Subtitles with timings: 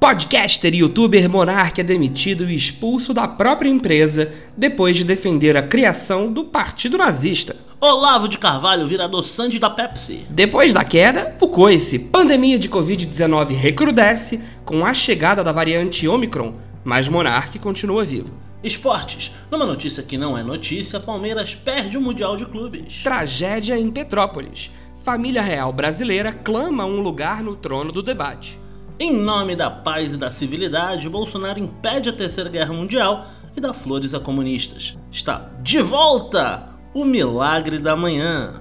[0.00, 5.62] Podcaster e youtuber Monark é demitido e expulso da própria empresa depois de defender a
[5.62, 7.56] criação do Partido Nazista.
[7.80, 10.24] Olavo de Carvalho vira adoçante da Pepsi.
[10.30, 16.54] Depois da queda, o coice, pandemia de Covid-19 recrudesce com a chegada da variante Omicron,
[16.84, 18.30] mas Monark continua vivo.
[18.62, 19.32] Esportes.
[19.50, 23.02] Numa notícia que não é notícia, Palmeiras perde o Mundial de Clubes.
[23.02, 24.70] Tragédia em Petrópolis.
[25.04, 28.60] Família real brasileira clama um lugar no trono do debate.
[29.00, 33.72] Em nome da paz e da civilidade, Bolsonaro impede a Terceira Guerra Mundial e dá
[33.72, 34.98] flores a comunistas.
[35.08, 38.60] Está de volta o milagre da manhã.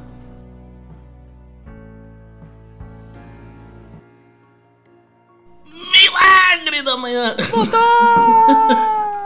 [5.66, 7.36] Milagre da manhã!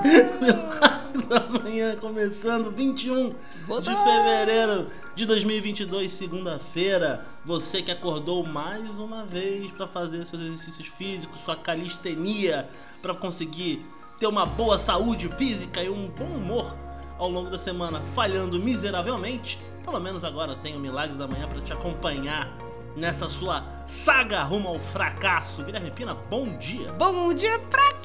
[0.02, 3.36] milagre da manhã, começando 21
[3.82, 7.26] de fevereiro de 2022, segunda-feira.
[7.44, 12.70] Você que acordou mais uma vez para fazer seus exercícios físicos, sua calistenia,
[13.02, 13.84] para conseguir
[14.20, 16.76] ter uma boa saúde física e um bom humor
[17.18, 19.60] ao longo da semana, falhando miseravelmente.
[19.84, 22.55] Pelo menos agora tem o Milagre da Manhã para te acompanhar
[22.96, 25.63] nessa sua saga rumo ao fracasso.
[25.63, 26.91] Guilherme Pina, bom dia.
[26.94, 28.01] Bom dia pra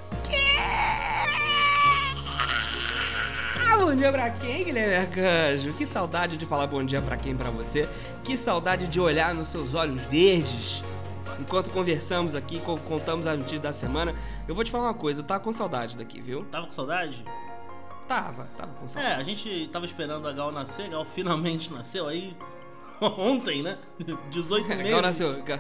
[3.78, 5.72] Bom dia pra quem, Guilherme Arcanjo?
[5.74, 7.86] Que saudade de falar bom dia pra quem pra você.
[8.24, 10.82] Que saudade de olhar nos seus olhos verdes
[11.38, 14.14] enquanto conversamos aqui, contamos as notícias da semana.
[14.48, 16.44] Eu vou te falar uma coisa, eu tava com saudade daqui, viu?
[16.46, 17.22] Tava com saudade?
[18.08, 19.14] Tava, tava com saudade.
[19.14, 22.34] É, a gente tava esperando a Gal nascer, a Gal finalmente nasceu aí
[23.00, 23.76] ontem, né?
[24.30, 24.90] 18 meses.
[24.90, 25.42] Gal nasceu.
[25.42, 25.58] Gal...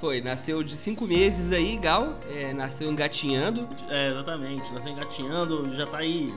[0.00, 2.14] Foi, nasceu de 5 meses aí, Gal.
[2.30, 3.68] É, nasceu engatinhando.
[3.90, 6.34] É, exatamente, nasceu engatinhando, já tá aí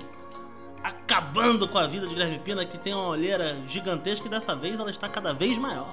[0.83, 4.79] acabando com a vida de Guilherme Pina, que tem uma olheira gigantesca e dessa vez
[4.79, 5.89] ela está cada vez maior.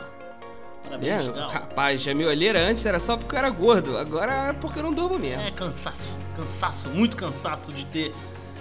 [0.84, 4.52] Parabéns, é, rapaz, a minha olheira antes era só porque eu era gordo, agora é
[4.52, 5.42] porque eu não durmo mesmo.
[5.42, 8.12] É cansaço, cansaço, muito cansaço de ter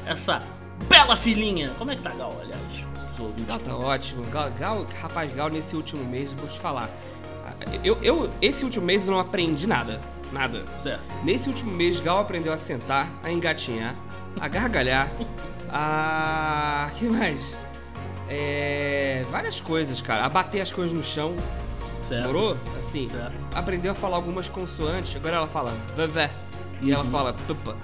[0.06, 0.42] essa
[0.90, 1.72] bela filhinha.
[1.78, 2.62] Como é que tá Gal, aliás?
[3.48, 4.24] Gal tá ótimo.
[4.30, 6.90] Gal, Gal, rapaz, Gal, nesse último mês, vou te falar.
[7.84, 10.02] Eu, eu, esse último mês eu não aprendi nada.
[10.32, 10.66] Nada.
[10.78, 11.02] Certo.
[11.24, 13.96] Nesse último mês, Gal aprendeu a sentar, a engatinhar,
[14.40, 15.10] a gargalhar,
[15.76, 16.90] a.
[16.98, 17.42] que mais?
[18.30, 19.26] É.
[19.32, 20.26] Várias coisas, cara.
[20.26, 21.36] A bater as coisas no chão.
[22.08, 22.28] Certo.
[22.28, 22.58] Morou?
[22.80, 23.10] Assim.
[23.10, 23.34] Certo.
[23.54, 25.16] Aprendeu a falar algumas consoantes.
[25.16, 26.30] Agora ela fala vevé.
[26.82, 27.12] E ela Uhum.
[27.12, 27.76] fala tupa.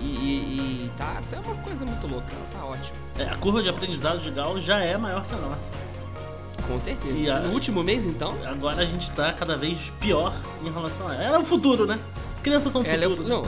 [0.00, 2.26] E, e, e tá até uma coisa muito louca.
[2.32, 2.96] Ela tá ótima.
[3.18, 5.70] É, a curva de aprendizado de Gal já é maior que a nossa.
[6.66, 7.16] Com certeza.
[7.16, 8.36] E a- No último mês, então.
[8.44, 10.34] Agora a gente tá cada vez pior
[10.64, 11.24] em relação a ela.
[11.24, 11.98] Ela é o futuro, né?
[12.42, 13.10] Crianças são o Ela é o.
[13.10, 13.28] futuro.
[13.28, 13.42] Não.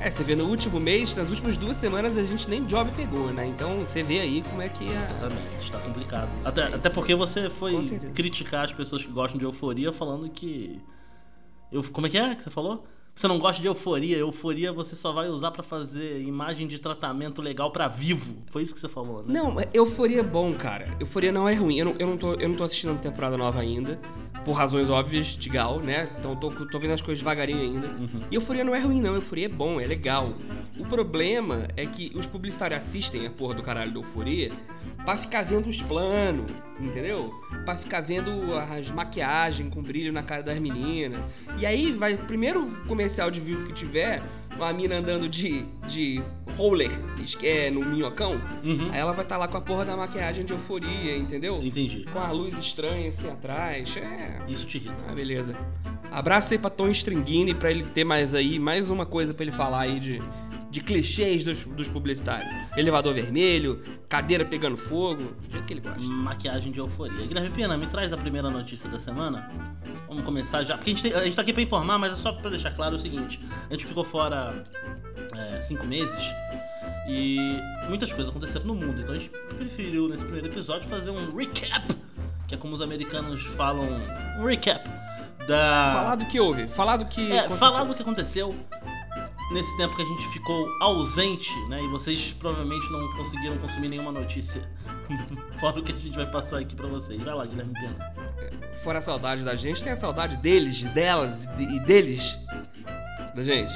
[0.00, 3.26] É, você vê no último mês, nas últimas duas semanas a gente nem job pegou,
[3.32, 3.46] né?
[3.46, 5.02] Então você vê aí como é que a.
[5.02, 6.28] Exatamente, tá complicado.
[6.42, 10.80] Até, É até porque você foi criticar as pessoas que gostam de euforia falando que.
[11.70, 12.84] Eu, como é que é que você falou?
[13.14, 14.16] Você não gosta de euforia.
[14.16, 18.36] Euforia você só vai usar pra fazer imagem de tratamento legal pra vivo.
[18.46, 19.24] Foi isso que você falou, né?
[19.26, 20.96] Não, mas euforia é bom, cara.
[20.98, 21.76] Euforia não é ruim.
[21.76, 24.00] Eu não, eu não, tô, eu não tô assistindo a temporada nova ainda.
[24.44, 26.08] Por razões óbvias de Gal, né?
[26.18, 27.88] Então tô, tô vendo as coisas devagarinho ainda.
[27.88, 28.20] Uhum.
[28.30, 29.14] E euforia não é ruim, não.
[29.14, 30.32] Euforia é bom, é legal.
[30.78, 34.50] O problema é que os publicitários assistem a porra do caralho da euforia
[35.04, 37.32] pra ficar vendo os planos, entendeu?
[37.64, 41.20] Pra ficar vendo as maquiagens com brilho na cara das meninas.
[41.58, 44.22] E aí vai, o primeiro comercial de vivo que tiver,
[44.56, 46.22] uma mina andando de, de
[46.56, 46.90] roller,
[47.38, 48.90] que é no minhocão, Uhum.
[48.92, 51.60] Aí ela vai estar lá com a porra da maquiagem de euforia, entendeu?
[51.62, 52.04] Entendi.
[52.12, 53.96] Com a luz estranha assim atrás.
[53.96, 54.40] É.
[54.48, 55.02] Isso te irrita.
[55.08, 55.56] Ah, beleza.
[56.10, 59.52] Abraço aí pra Tom Stringini pra ele ter mais aí, mais uma coisa pra ele
[59.52, 60.20] falar aí de,
[60.70, 62.48] de clichês dos, dos publicitários.
[62.76, 65.98] Elevador vermelho, cadeira pegando fogo, do jeito que ele gosta.
[66.00, 67.26] Maquiagem de euforia.
[67.26, 69.48] Guilherme Pena, me traz a primeira notícia da semana.
[70.06, 70.76] Vamos começar já.
[70.76, 72.70] Porque a gente, tem- a gente tá aqui pra informar, mas é só pra deixar
[72.70, 74.64] claro o seguinte: a gente ficou fora
[75.36, 76.20] é, cinco meses
[77.08, 77.58] e
[77.88, 79.00] muitas coisas aconteceram no mundo.
[79.00, 81.84] Então a gente preferiu, nesse primeiro episódio, fazer um recap,
[82.46, 83.86] que é como os americanos falam,
[84.38, 84.88] um recap
[85.48, 85.92] da.
[85.94, 87.32] Falar do que houve, falar do que.
[87.32, 87.58] É, aconteceu.
[87.58, 88.54] falar do que aconteceu
[89.50, 91.82] nesse tempo que a gente ficou ausente, né?
[91.82, 94.68] E vocês provavelmente não conseguiram consumir nenhuma notícia.
[95.58, 97.22] Fora o que a gente vai passar aqui pra vocês.
[97.22, 98.14] Vai lá, Guilherme Pena.
[98.82, 102.36] Fora a saudade da gente, tem a saudade deles, delas e deles.
[103.34, 103.72] Da gente.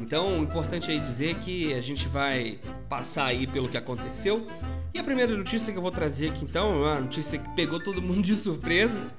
[0.00, 4.46] Então, o importante aí dizer que a gente vai passar aí pelo que aconteceu.
[4.94, 7.80] E a primeira notícia que eu vou trazer aqui, então, é uma notícia que pegou
[7.80, 9.14] todo mundo de surpresa.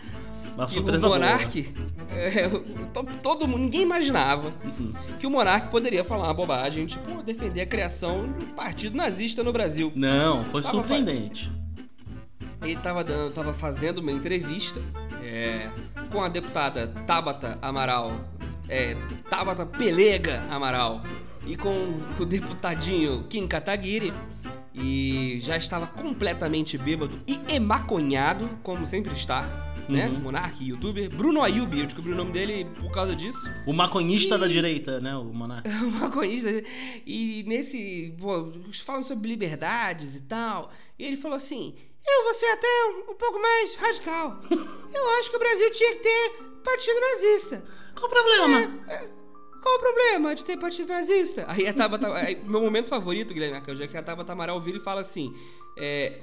[0.59, 0.99] Uma que o.
[1.09, 1.73] Monark,
[2.11, 2.49] é,
[2.93, 4.93] to- todo mundo, ninguém imaginava Uhum.
[5.19, 9.43] que o Monark poderia falar uma bobagem, tipo, defender a criação de um partido nazista
[9.43, 9.91] no Brasil.
[9.95, 11.51] Não, foi Tava surpreendente.
[12.61, 14.81] Ele tava, dando, tava fazendo uma entrevista
[15.23, 15.69] é,
[16.11, 18.11] com a deputada Tabata Amaral
[18.67, 18.95] é,
[19.29, 21.01] Tabata Pelega Amaral
[21.47, 24.13] e com o deputadinho Kim Kataguiri
[24.73, 29.47] e já estava completamente bêbado e emaconhado, como sempre está,
[29.89, 30.07] né?
[30.07, 30.19] Uhum.
[30.19, 31.09] Monark, youtuber.
[31.09, 33.39] Bruno Ayubi, eu descobri o nome dele por causa disso.
[33.65, 35.15] O maconhista E- da direita, né?
[35.15, 35.67] O Monark.
[35.99, 36.49] maconhista.
[37.05, 38.15] E nesse.
[38.19, 38.51] Pô,
[38.85, 40.71] falam sobre liberdades e tal.
[40.97, 41.75] E ele falou assim:
[42.07, 44.39] Eu vou ser até um, um pouco mais radical.
[44.93, 46.31] Eu acho que o Brasil tinha que ter
[46.63, 47.63] partido nazista.
[47.95, 48.79] Qual o problema?
[49.61, 51.43] Qual o problema de ter partido nazista?
[51.47, 52.07] Aí a Tabata.
[52.15, 55.33] aí, meu momento favorito, Guilherme Arcanjo, é que a Tabata Amaral vira e fala assim:
[55.77, 56.21] é,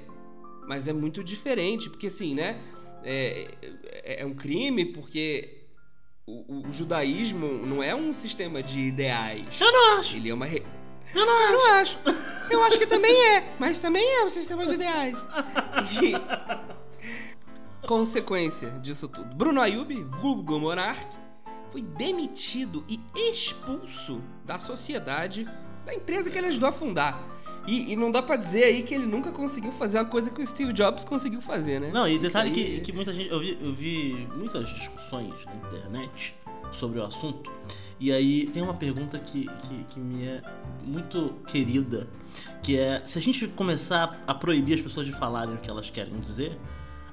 [0.67, 2.59] Mas é muito diferente, porque assim, né?
[3.09, 3.47] É,
[4.03, 5.63] é- é um crime porque
[6.25, 9.59] o, o- o judaísmo não é um sistema de ideais.
[9.61, 10.17] Eu não acho.
[10.17, 10.45] Ele é uma.
[10.45, 10.63] re-
[11.15, 11.53] Eu não Eu acho.
[11.53, 12.27] não acho.
[12.51, 15.17] Eu acho que também é, mas também é um sistema de ideais.
[16.01, 16.13] E...
[17.87, 19.33] Consequência disso tudo.
[19.35, 21.15] Bruno Ayub, vulgo monarque,
[21.71, 22.99] foi demitido e
[23.31, 25.47] expulso da sociedade
[25.85, 27.21] da empresa que ele ajudou a fundar.
[27.67, 30.41] E, e não dá pra dizer aí que ele nunca conseguiu fazer uma coisa que
[30.41, 31.91] o Steve Jobs conseguiu fazer, né?
[31.93, 33.29] Não, e detalhe aí- que, que muita gente.
[33.29, 36.33] Eu vi, eu vi muitas discussões na internet
[36.79, 37.51] sobre o assunto.
[37.99, 40.41] E aí tem uma pergunta que, que, que me é
[40.83, 42.07] muito querida,
[42.63, 45.89] que é se a gente começar a proibir as pessoas de falarem o que elas
[45.89, 46.57] querem dizer,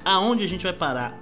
[0.04, 1.18] aonde a gente vai parar?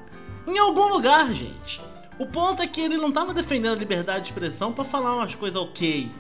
[0.46, 1.81] Em algum lugar, gente.
[2.19, 5.35] O ponto é que ele não tava defendendo a liberdade de expressão pra falar umas
[5.35, 6.11] coisas ok.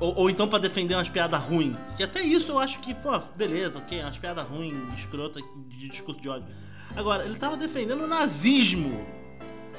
[0.00, 1.76] Ou, ou então pra defender umas piadas ruins.
[1.96, 6.20] Que até isso eu acho que, pô, beleza, ok, umas piadas ruins, escrota de discurso
[6.20, 6.48] de ódio.
[6.96, 9.04] Agora, ele tava defendendo o nazismo.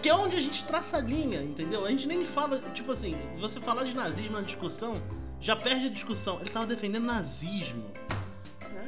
[0.02, 1.86] Que é onde a gente traça a linha, entendeu?
[1.86, 5.02] A gente nem fala, tipo assim, você falar de nazismo na discussão,
[5.40, 6.40] já perde a discussão.
[6.40, 7.92] Ele tava defendendo nazismo.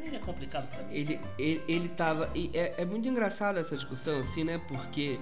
[0.08, 0.94] Aí é complicado pra mim.
[0.94, 2.30] Ele, ele, ele tava.
[2.36, 4.62] e É, é muito engraçado essa discussão, assim, né?
[4.68, 5.20] Porque.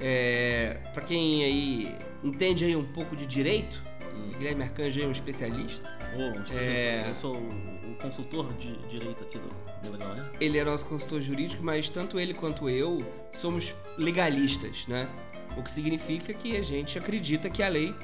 [0.00, 3.80] É, para quem aí entende aí um pouco de direito,
[4.14, 5.82] o Guilherme Arcanjo é um especialista.
[6.16, 7.08] Ô, tipo, É.
[7.08, 9.48] eu sou, o, o consultor de direito aqui do,
[9.82, 10.30] do Legal, né?
[10.40, 15.08] Ele é nosso consultor jurídico, mas tanto ele quanto eu somos legalistas, né?
[15.56, 17.94] O que significa que a gente acredita que a lei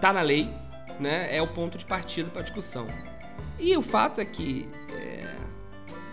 [0.00, 0.48] tá na lei,
[0.98, 1.34] né?
[1.34, 2.86] É o ponto de partida para discussão.
[3.58, 5.36] E o fato é que é,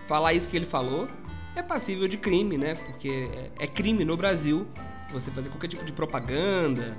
[0.07, 1.07] falar isso que ele falou
[1.56, 2.75] é passível de crime, né?
[2.75, 4.68] Porque é, é crime no Brasil
[5.12, 6.95] você fazer qualquer tipo de propaganda,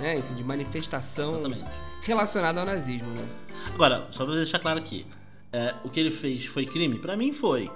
[0.00, 0.16] né?
[0.20, 1.70] De manifestação Exatamente.
[2.02, 3.28] relacionada ao nazismo, né?
[3.74, 5.06] Agora, só pra deixar claro aqui,
[5.52, 6.98] é, o que ele fez foi crime?
[6.98, 7.70] Pra mim foi.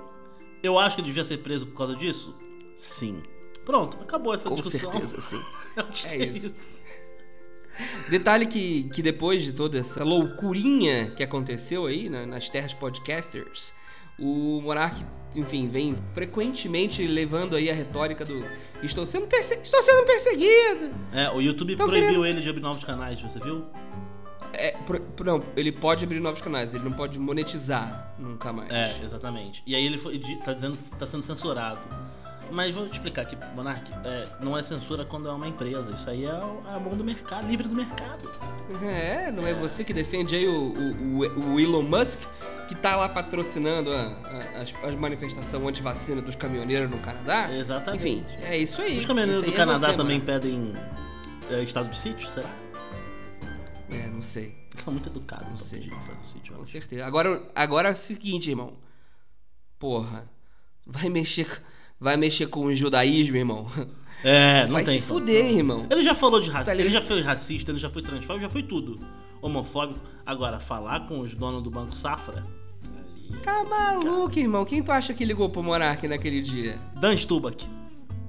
[0.62, 2.34] Eu acho que ele devia ser preso por causa disso?
[2.74, 3.22] Sim.
[3.64, 4.90] Pronto, acabou essa Com discussão.
[4.92, 5.42] certeza, sim.
[5.76, 6.54] Acho É que isso.
[8.08, 13.72] Detalhe que, que depois de toda essa loucurinha que aconteceu aí na- nas terras podcasters,
[14.18, 18.44] o Monark, enfim, vem frequentemente levando aí a retórica do
[18.82, 20.90] estou sendo, perse estou sendo perseguido.
[21.12, 23.64] É, o YouTube Tão proibiu querendo- ele de abrir novos canais, você viu?
[24.52, 28.70] É, pro- não, ele pode abrir novos canais, ele não pode monetizar nunca mais.
[28.70, 29.62] É, exatamente.
[29.66, 31.80] E aí ele foi, tá dizendo tá sendo censurado.
[32.50, 35.90] Mas vou te explicar aqui, Monark, é, não é censura quando é uma empresa.
[35.92, 38.30] Isso aí é é a mão do mercado, livre do mercado.
[38.82, 42.20] É, não é você que defende aí o, o, o- Elon Musk,
[42.68, 47.52] que tá lá patrocinando a, a, as, as manifestações anti-vacina dos caminhoneiros no Canadá?
[47.52, 48.06] Exatamente.
[48.08, 48.98] Enfim, é isso aí.
[48.98, 50.26] Os caminhoneiros do é Canadá você, também mano.
[50.26, 50.72] pedem
[51.50, 52.48] é, estado de sítio, será?
[53.90, 54.54] É, não sei.
[54.72, 55.80] Eles são muito educados, não sei.
[55.80, 57.04] Estado de sítio, Com certeza.
[57.06, 58.74] Agora, agora é o seguinte, irmão.
[59.78, 60.24] Porra.
[60.86, 61.46] Vai mexer,
[62.00, 63.66] vai mexer com o judaísmo, irmão.
[64.22, 65.20] É, não vai tem se como.
[65.20, 65.86] fuder, irmão.
[65.90, 67.02] Ele já falou de Tá racismo, ele ligado?
[67.02, 68.98] já foi racista, ele já foi transfóbico, já foi tudo.
[69.42, 70.00] Homofóbico.
[70.24, 72.46] Agora, falar com os donos do Banco Safra.
[73.42, 74.64] Tá maluco, irmão.
[74.64, 76.78] Quem tu acha que ligou pro Monark naquele dia?
[76.96, 77.68] Dan Stubach.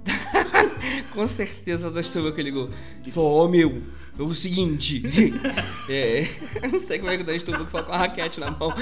[1.13, 2.69] Com certeza da chuva que ligou.
[3.11, 3.81] Falou, ó meu,
[4.17, 5.01] é o seguinte.
[5.89, 6.27] é,
[6.71, 8.73] não sei como é que o Dan Stubach falou com a raquete na mão.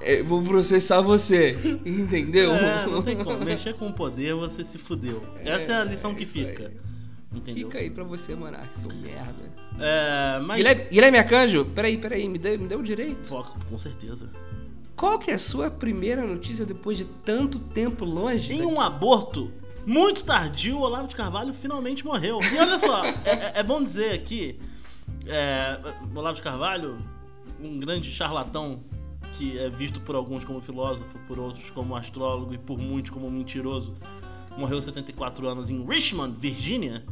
[0.00, 1.56] Eu, é, vou processar você.
[1.84, 2.54] Entendeu?
[2.54, 3.38] É, não tem como.
[3.44, 5.22] Mexer com o poder, você se fudeu.
[5.44, 6.46] Essa é a lição que isso aí.
[6.46, 6.72] fica.
[7.32, 7.68] Entendeu?
[7.68, 9.50] Fica aí pra você, Monark, seu merda.
[9.78, 10.56] É, mas.
[10.56, 13.28] Guilherme, Guilherme Arcanjo, peraí, peraí, me deu, me deu o direito.
[13.28, 14.28] Pô, com certeza.
[14.96, 18.52] Qual que é a sua primeira notícia depois de tanto tempo longe?
[18.52, 19.50] Em um aborto
[19.86, 22.38] muito tardio, o Olavo de Carvalho finalmente morreu.
[22.42, 24.58] E olha só, é, é- é bom dizer aqui,
[25.26, 25.78] é,
[26.14, 26.98] Olavo de Carvalho,
[27.62, 28.80] um grande charlatão
[29.34, 33.30] que é visto por alguns como filósofo, por outros como astrólogo e por muitos como
[33.30, 33.94] mentiroso,
[34.56, 37.04] morreu aos 74 anos em Richmond, Virgínia.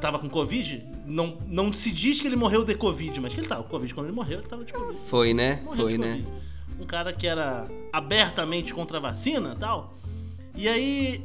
[0.00, 0.84] Tava com Covid.
[1.06, 3.94] Não, não se diz que ele morreu de Covid, mas que ele tava com Covid.
[3.94, 4.98] Quando ele morreu, ele tava de Covid.
[5.08, 5.62] Foi, né?
[5.64, 6.24] Morreu Foi, né?
[6.80, 9.94] Um cara que era abertamente contra a vacina e tal.
[10.54, 11.24] E aí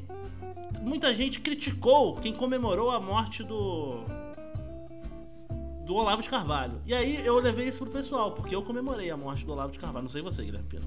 [0.81, 4.03] muita gente criticou quem comemorou a morte do.
[5.87, 6.81] Do Olavo de Carvalho.
[6.85, 9.79] E aí eu levei isso pro pessoal, porque eu comemorei a morte do Olavo de
[9.79, 10.03] Carvalho.
[10.03, 10.83] Não sei você, Guilherme Pino.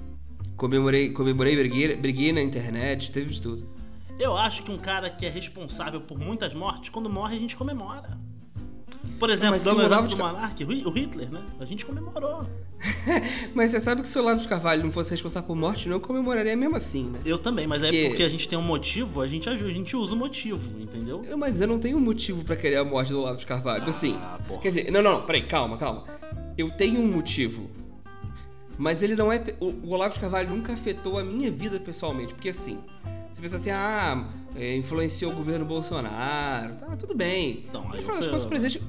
[0.59, 3.66] Comemorei, comemorei, briguei, briguei na internet, teve de tudo.
[4.19, 7.57] Eu acho que um cara que é responsável por muitas mortes, quando morre a gente
[7.57, 8.19] comemora.
[9.20, 11.42] Por exemplo, dando o exemplo do de Car- Monark, o Hitler, né?
[11.60, 12.44] A gente comemorou.
[13.54, 15.96] Mas você sabe que se o Olavo de Carvalho não fosse responsável por morte, não,
[15.96, 17.20] eu comemoraria mesmo assim, né?
[17.24, 19.74] Eu também, mas é Que- porque a gente tem um motivo, a gente ajuda, a
[19.74, 21.22] gente usa o motivo, entendeu?
[21.28, 23.84] Eu- Mas eu não tenho motivo pra querer a morte do Olavo de Carvalho.
[23.88, 24.60] assim, Ah, porra.
[24.62, 26.04] quer dizer, não, não, não, peraí, calma, calma.
[26.56, 27.70] Eu tenho um motivo.
[28.78, 29.42] Mas ele não é.
[29.60, 32.32] O, Olavo de Carvalho nunca afetou a minha vida pessoalmente.
[32.32, 32.78] Porque assim,
[33.30, 34.24] você pensa assim, ah,
[34.56, 37.66] é, influenciou o governo Bolsonaro, tá, tudo bem.
[37.68, 38.82] Então, aí no final das eu- contas, o presidente.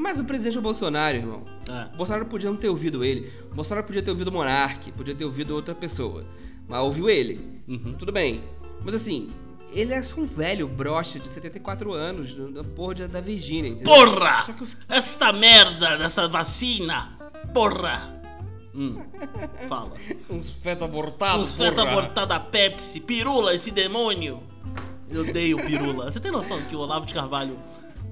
[0.00, 1.44] Mas o presidente é o Bolsonaro, irmão.
[1.68, 1.92] É.
[1.92, 3.30] O Bolsonaro podia não ter ouvido ele.
[3.52, 6.24] O Bolsonaro podia ter ouvido o Monark, podia ter ouvido outra pessoa.
[6.66, 7.62] Mas ouviu ele.
[7.68, 7.92] Uhum.
[7.98, 8.42] Tudo bem.
[8.82, 9.28] Mas assim,
[9.70, 13.92] ele é só um velho brocha de 74 anos, da porra da Virgínia, entendeu?
[13.92, 14.40] Porra!
[14.40, 17.12] Só que eu Essa merda dessa vacina!
[17.52, 18.18] Porra!
[18.74, 19.02] Hum,
[19.68, 19.92] fala.
[20.30, 24.42] Uns fetos abortados, Uns feta abortada Pepsi, pirula, esse demônio!
[25.10, 26.10] Eu odeio pirula.
[26.10, 27.58] Você tem noção que o Olavo de Carvalho,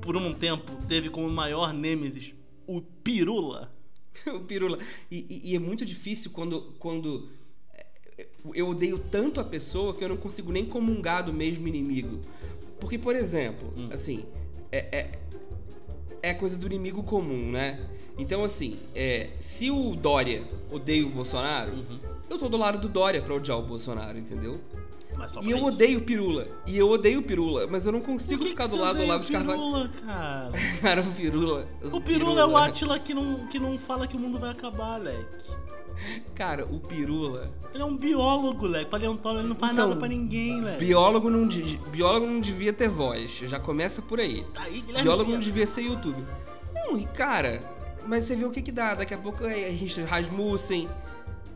[0.09, 2.33] por um tempo, teve como maior nêmesis
[2.67, 3.71] o pirula?
[4.27, 4.79] o pirula.
[5.11, 7.29] E, e- e é muito difícil quando, quando
[7.75, 12.21] é, eu odeio tanto a pessoa que eu não consigo nem comungar do mesmo inimigo.
[12.81, 14.25] Porque, por exemplo, assim,
[14.73, 15.13] é, é,
[16.23, 17.79] é coisa do inimigo comum, né?
[18.17, 21.85] Então, assim, é, se o Dória odeia o Bolsonaro,
[22.31, 24.59] eu tô do lado do Dória pra odiar o Bolsonaro, entendeu?
[25.43, 26.47] E eu odeio Pirula.
[26.67, 29.25] E eu odeio Pirula, mas eu não consigo que ficar que do lado do Olavo
[29.25, 29.59] de Carvalho.
[29.59, 30.53] Pirula, cara.
[30.81, 31.67] Cara, o Pirula.
[31.93, 34.97] O Pirula é o Atila que não, que não fala que o mundo vai acabar,
[34.97, 35.53] leque.
[36.35, 37.51] Cara, o Pirula.
[37.75, 38.91] Ele é um biólogo, leque.
[38.91, 40.79] Paleontólogo, ele não faz Então, nada pra ninguém, leque.
[40.85, 41.49] Biólogo não,
[41.91, 43.33] biólogo não devia ter voz.
[43.39, 44.45] Já começa por aí.
[44.55, 46.23] Tá aí, Biólogo não devia ser YouTube.
[46.75, 47.61] Não, e cara,
[48.07, 48.95] mas você vê o que que dá.
[48.95, 50.89] Daqui a pouco é Richard Rasmussen.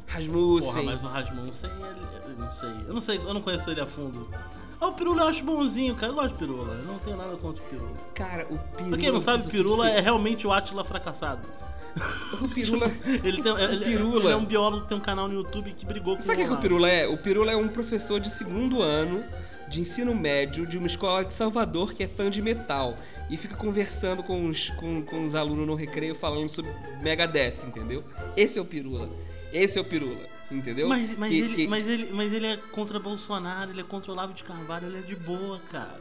[0.07, 0.73] Rasmussen.
[0.73, 2.12] Porra, mas o Rasmussen, ele, eu
[2.43, 2.71] não sei.
[2.87, 4.29] Eu não sei, eu não conheço ele a fundo.
[4.81, 6.11] Ah, o Pirula eu acho bonzinho, cara.
[6.11, 6.75] Eu gosto de Pirula.
[6.75, 7.93] Eu não tenho nada contra o Pirula.
[8.15, 8.89] Cara, o Pirula.
[8.89, 11.49] Pra quem não sabe, Pirula é realmente o Átila fracassado.
[12.41, 12.91] O Pirula.
[13.23, 14.25] Ele, tem, ele, Pirula.
[14.25, 16.45] ele é um biólogo que tem um canal no YouTube que brigou com Sabe o
[16.45, 16.61] que, que o.
[16.61, 17.07] Pirula é?
[17.07, 19.23] O Pirula é um professor de segundo ano
[19.69, 22.97] de ensino médio de uma escola de Salvador que é fã de metal.
[23.31, 26.71] E fica conversando com os, com, com os alunos no recreio falando sobre
[27.03, 28.03] Megadeth, entendeu?
[28.37, 29.09] Esse é o Pirula.
[29.53, 30.89] Esse é o Pirula, entendeu?
[30.89, 34.11] Mas, mas, Que- ele, que- mas, ele, mas ele é contra Bolsonaro, ele é contra
[34.11, 36.01] o Olavo de Carvalho, ele é de boa, cara.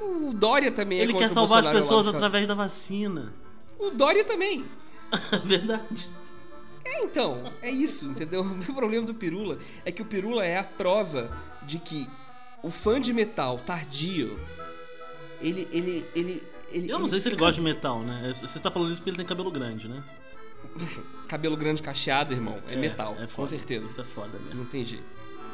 [0.00, 2.16] O Dória também é ele contra quer o salvar as Bolsonaro, pessoas eu acho.
[2.16, 3.32] através da vacina.
[3.78, 4.64] O Dória também.
[5.44, 6.08] Verdade.
[6.84, 8.44] É, então, é isso, entendeu?
[8.68, 11.30] O problema do Pirula é que o Pirula é a prova
[11.62, 12.06] de que
[12.62, 14.36] o fã de metal tardio,
[15.40, 18.32] ele, ele, ele, ele Eu não sei se ele fica- gosta de metal, né?
[18.38, 20.02] Você tá falando isso porque ele tem cabelo grande, né?
[21.28, 23.48] Cabelo grande cacheado, irmão, é, metal, é com foda.
[23.50, 23.86] certeza.
[23.86, 24.60] Isso é foda mesmo.
[24.60, 25.04] Não tem jeito.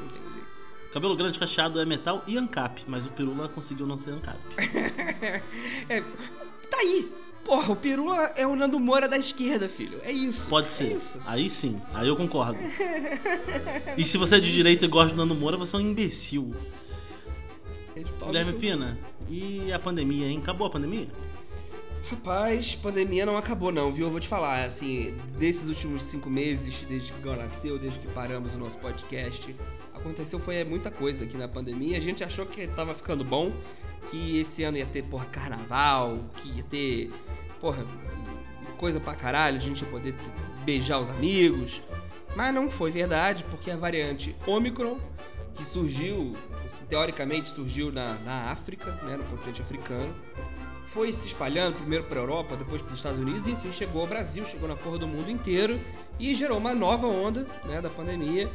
[0.01, 0.47] Não tem jeito.
[0.93, 4.39] Cabelo grande cacheado é metal e ANCAP, mas o Pirula conseguiu não ser ANCAP.
[5.89, 6.01] É,
[6.71, 7.11] tá aí.
[7.45, 9.99] Porra, o Pirula é o Nando Moura da esquerda, filho.
[10.03, 10.49] É isso.
[10.49, 10.97] Pode É ser.
[10.97, 11.19] isso.
[11.25, 12.59] Aí sim, aí eu concordo.
[13.97, 16.55] E se você é de direita e gosta do Nando Moura, você é um imbecil.
[17.97, 18.53] É Guilherme.
[18.55, 18.99] Pina,
[19.29, 20.39] e a pandemia, hein?
[20.43, 21.09] Acabou a pandemia?
[22.11, 24.07] Rapaz, pandemia não acabou não, viu?
[24.07, 28.09] Eu vou te falar, assim, desses últimos cinco meses, desde que Gal nasceu, desde que
[28.09, 29.55] paramos o nosso podcast,
[29.95, 31.97] aconteceu foi muita coisa aqui na pandemia.
[31.97, 33.53] A gente achou que tava ficando bom,
[34.11, 37.13] que esse ano ia ter, porra, carnaval, que ia ter,
[37.61, 37.87] porra,
[38.77, 40.13] coisa pra caralho, a gente ia poder
[40.65, 41.81] beijar os amigos.
[42.35, 44.99] Mas não foi verdade, porque a variante Omicron,
[45.55, 46.35] que surgiu,
[46.89, 50.13] teoricamente surgiu na, na África, né, no continente africano,
[50.93, 54.09] foi se espalhando primeiro para Europa, depois para os Estados Unidos, e enfim, chegou ao
[54.09, 55.81] Brasil, chegou na porra do mundo inteiro
[56.19, 58.49] e gerou uma nova onda né, da pandemia,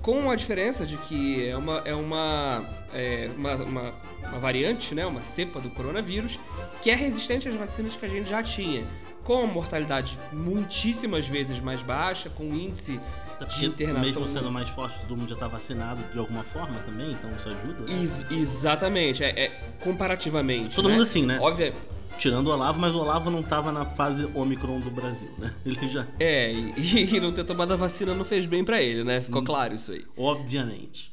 [0.00, 5.04] com a diferença de que é uma, é uma, é uma, uma, uma variante, né,
[5.04, 6.38] uma cepa do coronavírus,
[6.82, 8.86] que é resistente às vacinas que a gente já tinha,
[9.24, 12.98] com mortalidade muitíssimas vezes mais baixa, com índice
[13.44, 14.22] Até de porque internação.
[14.22, 17.48] mesmo sendo mais forte, todo mundo já tá vacinado de alguma forma também, então isso
[17.48, 17.92] ajuda.
[17.92, 18.02] né?
[18.02, 19.48] Ex- exatamente, é, é
[19.80, 20.74] comparativamente.
[20.74, 20.94] Todo né?
[20.94, 21.38] mundo assim, né?
[21.40, 21.72] Óbvio,
[22.18, 25.54] Tirando o Olavo, mas o Olavo não tava na fase Omicron do Brasil, né?
[25.64, 26.04] Ele já.
[26.18, 29.18] É, e, e não ter tomado a vacina não fez bem pra ele, né?
[29.20, 29.22] Hum.
[29.22, 30.04] Ficou claro isso aí.
[30.16, 31.12] Obviamente.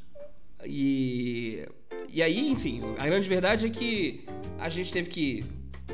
[0.66, 1.68] E,
[2.12, 4.26] e aí, enfim, a grande verdade é que
[4.58, 5.46] a gente teve que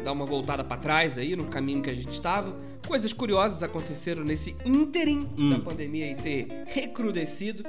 [0.04, 2.56] dar uma voltada pra trás aí no caminho que a gente estava.
[2.88, 5.52] Coisas curiosas aconteceram nesse ínterim Hum.
[5.52, 7.64] da pandemia e ter recrudescido.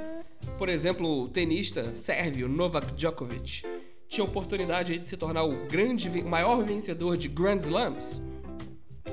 [0.57, 3.63] Por exemplo, o tenista sérvio Novak Djokovic
[4.07, 8.21] tinha a oportunidade de se tornar o grande, o maior vencedor de Grand Slams,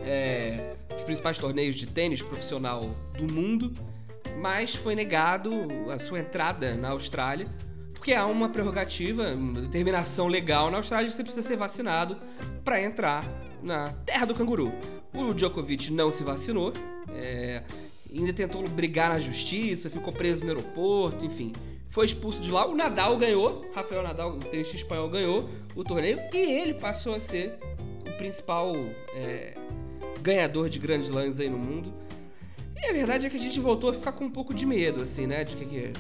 [0.05, 3.73] é, os principais torneios de tênis profissional do mundo,
[4.41, 5.53] mas foi negado
[5.91, 7.47] a sua entrada na Austrália,
[8.01, 12.17] porque há uma prerrogativa, uma determinação legal na Austrália, você precisa ser vacinado
[12.65, 13.23] para entrar
[13.63, 14.73] na terra do canguru.
[15.13, 16.73] O Djokovic não se vacinou,
[17.15, 17.63] é,
[18.11, 21.53] ainda tentou brigar na justiça, ficou preso no aeroporto, enfim.
[21.91, 22.67] Foi expulso de lá.
[22.67, 27.21] O Nadal ganhou, Rafael Nadal, o tenista espanhol, ganhou o torneio e ele passou a
[27.21, 27.59] ser
[28.09, 28.75] o principal
[29.15, 29.59] é,
[30.23, 31.93] ganhador de grandes lãs aí no mundo.
[32.83, 35.03] E a verdade é que a gente voltou a ficar com um pouco de medo,
[35.03, 35.45] assim, né?
[35.45, 35.93] De que, que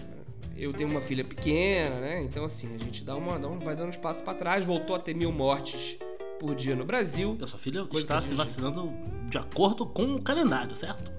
[0.61, 2.23] eu tenho uma filha pequena, né?
[2.23, 4.99] Então, assim, a gente dá uma, dá um, vai dando espaço para trás, voltou a
[4.99, 5.97] ter mil mortes
[6.38, 7.38] por dia no Brasil.
[7.40, 8.93] A sua filha está se vacinando
[9.29, 11.11] de acordo com o calendário, certo?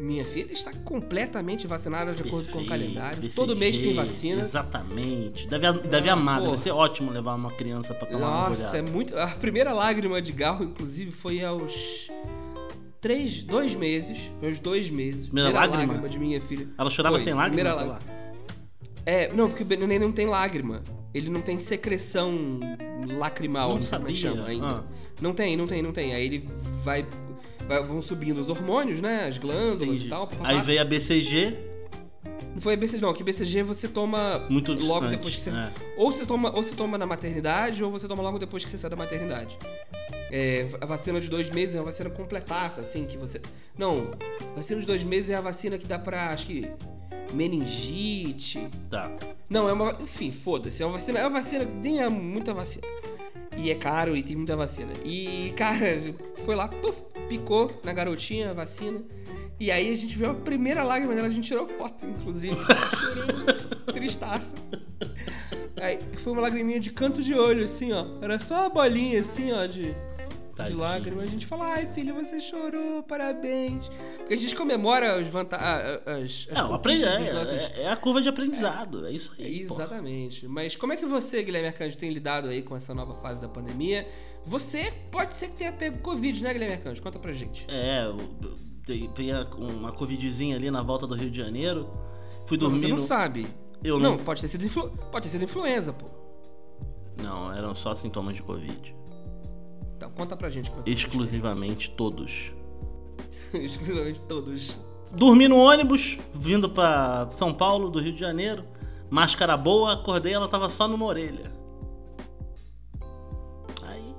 [0.00, 3.20] Minha filha está completamente vacinada de acordo com o calendário.
[3.20, 4.42] BCG, Todo mês tem vacina.
[4.42, 5.46] Exatamente.
[5.46, 8.82] Deve, deve ah, amar, deve ser ótimo levar uma criança para tomar Nossa, uma é
[8.82, 9.16] muito.
[9.16, 12.08] A primeira lágrima de garro, inclusive, foi aos.
[13.00, 14.18] Três, dois meses.
[14.40, 15.26] Foi aos dois meses.
[15.26, 15.92] Primeira, primeira lágrima?
[15.92, 16.08] lágrima?
[16.08, 16.68] de minha filha.
[16.76, 17.54] Ela chorava foi, sem lágrima?
[17.54, 18.21] Primeira lágrima.
[19.04, 20.82] É, não, porque o neném não tem lágrima.
[21.14, 22.60] Ele não tem secreção
[23.06, 24.14] lacrimal, não, não sabia.
[24.14, 24.66] chama ainda.
[24.66, 24.84] Ah.
[25.20, 26.14] Não tem, não tem, não tem.
[26.14, 26.48] Aí ele
[26.82, 27.06] vai
[27.86, 29.26] vão subindo os hormônios, né?
[29.28, 30.06] As glândulas Entendi.
[30.06, 30.28] e tal.
[30.42, 31.56] Aí veio a BCG.
[32.54, 33.12] Não foi a BCG, não.
[33.12, 35.50] Que BCG você toma Muito logo depois que você.
[35.50, 35.72] É.
[35.96, 38.78] Ou você toma, ou você toma na maternidade, ou você toma logo depois que você
[38.78, 39.56] sai da maternidade.
[40.30, 43.40] É, a vacina de dois meses é uma vacina completaça, assim, que você.
[43.76, 44.10] Não,
[44.56, 46.70] vacina de dois meses é a vacina que dá pra, acho que.
[47.32, 48.68] Meningite.
[48.90, 49.10] Tá.
[49.48, 49.96] Não, é uma.
[50.00, 50.82] Enfim, foda-se.
[50.82, 51.18] É uma vacina.
[51.18, 51.64] É uma vacina.
[51.64, 52.86] Nem é muita vacina.
[53.56, 54.92] E é caro e tem muita vacina.
[55.04, 55.86] E, cara,
[56.44, 59.00] foi lá, puf, picou na garotinha a vacina.
[59.60, 62.56] E aí a gente viu a primeira lágrima dela, a gente tirou foto, inclusive.
[62.98, 64.54] Chorando, tristaça.
[65.80, 68.06] Aí foi uma lagriminha de canto de olho, assim, ó.
[68.20, 69.94] Era só uma bolinha, assim, ó, de
[70.54, 71.24] de lágrimas.
[71.24, 73.88] A gente fala, ai filho, você chorou, parabéns.
[74.18, 76.00] Porque a gente comemora as vantagens.
[76.06, 77.78] As, as Não, aprende, é, nossos...
[77.78, 79.60] é, a curva de aprendizado, é, é isso aí.
[79.60, 80.42] exatamente.
[80.42, 80.52] Porra.
[80.52, 83.48] Mas como é que você, Guilherme Arcanjo, tem lidado aí com essa nova fase da
[83.48, 84.06] pandemia?
[84.44, 87.02] Você pode ser que tenha pego Covid, né, Guilherme Arcanjo?
[87.02, 87.66] Conta pra gente.
[87.68, 88.18] É, eu
[89.14, 91.88] peguei uma Covidzinha ali na volta do Rio de Janeiro.
[92.44, 92.80] Fui dormir.
[92.80, 93.46] Você não sabe.
[93.82, 94.16] Eu não.
[94.16, 94.90] Não, pode ter sido, influ...
[95.10, 96.06] pode ter sido influenza, pô.
[97.22, 98.94] Não, eram só sintomas de Covid.
[100.02, 100.68] Então, conta pra gente.
[100.84, 102.52] É Exclusivamente todos.
[103.54, 104.76] Exclusivamente todos.
[105.12, 108.64] Dormi no ônibus, vindo pra São Paulo, do Rio de Janeiro.
[109.08, 111.52] Máscara boa, acordei, ela tava só numa orelha.
[113.84, 114.12] Aí.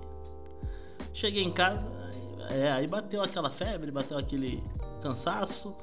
[1.11, 1.83] Cheguei em casa,
[2.49, 4.63] é, aí bateu aquela febre, bateu aquele
[5.01, 5.75] cansaço.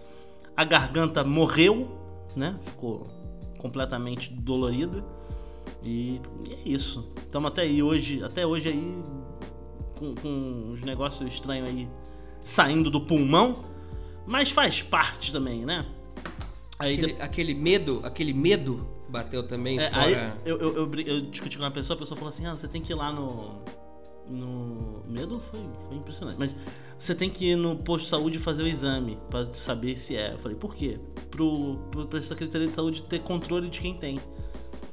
[0.57, 1.89] A garganta morreu,
[2.35, 2.59] né?
[2.65, 3.07] Ficou
[3.59, 5.05] completamente dolorida.
[5.83, 7.13] E, e é isso.
[7.19, 9.20] Estamos até aí hoje, até hoje aí
[10.01, 11.89] com, com uns negócios estranhos aí
[12.43, 13.65] saindo do pulmão,
[14.27, 15.87] mas faz parte também, né?
[16.79, 17.23] Aí aquele, de...
[17.23, 20.03] aquele medo, aquele medo bateu também é, fora...
[20.03, 22.67] Aí eu, eu, eu, eu, discuti com uma pessoa, a pessoa falou assim, ah, você
[22.67, 23.63] tem que ir lá no...
[24.27, 25.05] No...
[25.09, 26.55] Medo foi, foi impressionante, mas
[26.97, 30.35] você tem que ir no posto de saúde fazer o exame para saber se é.
[30.35, 31.01] Eu falei, por quê?
[31.33, 34.21] Pro, pro, pra Secretaria de Saúde ter controle de quem tem.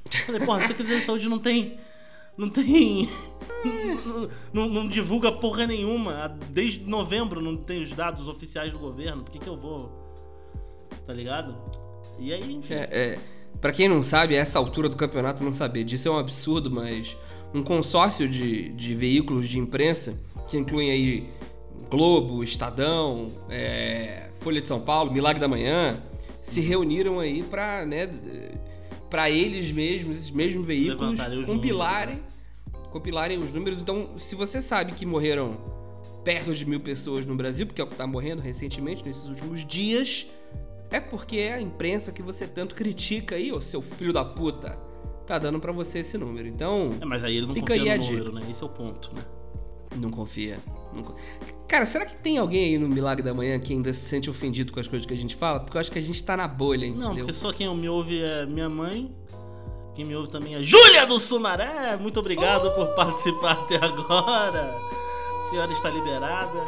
[0.05, 1.77] Eu falei, porra, a Secretaria de Saúde não tem
[2.37, 3.09] não tem.
[4.53, 6.37] Não, não, divulga porra nenhuma.
[6.49, 9.23] Desde novembro não tem os dados oficiais do governo.
[9.23, 9.91] Por que, que eu vou.
[11.05, 11.55] Tá ligado?
[12.19, 12.73] E aí, enfim.
[12.73, 13.19] É, é,
[13.59, 16.69] pra quem não sabe, a essa altura do campeonato não saber disso é um absurdo,
[16.69, 17.15] mas
[17.53, 21.29] um consórcio de, de veículos de imprensa, que incluem aí
[21.89, 26.01] Globo, Estadão, é, Folha de São Paulo, Milagre da Manhã,
[26.41, 28.09] se reuniram aí pra, né,
[29.09, 32.19] para eles mesmos, esses mesmos veículos, compilarem,
[32.91, 33.79] compilarem os números.
[33.79, 35.57] Então, se você sabe que morreram
[36.23, 39.65] perto de mil pessoas no Brasil, porque é o que está morrendo recentemente, nesses últimos
[39.65, 40.27] dias,
[40.89, 44.77] é porque é a imprensa que você tanto critica aí, ô seu filho da puta,
[45.25, 46.47] tá dando para você esse número.
[46.47, 48.47] Então, é, mas aí ele não fica confia aí no número, né?
[48.49, 49.23] Esse é o ponto, né?
[49.95, 50.59] Não confia.
[51.67, 54.71] Cara, será que tem alguém aí no Milagre da Manhã que ainda se sente ofendido
[54.71, 55.59] com as coisas que a gente fala?
[55.59, 57.09] Porque eu acho que a gente tá na bolha, entendeu?
[57.09, 59.13] Não, porque só quem me ouve é minha mãe.
[59.97, 61.97] Quem me ouve também é Júlia do Sumaré.
[61.97, 64.75] Muito obrigado por participar até agora.
[65.43, 66.59] A senhora está liberada.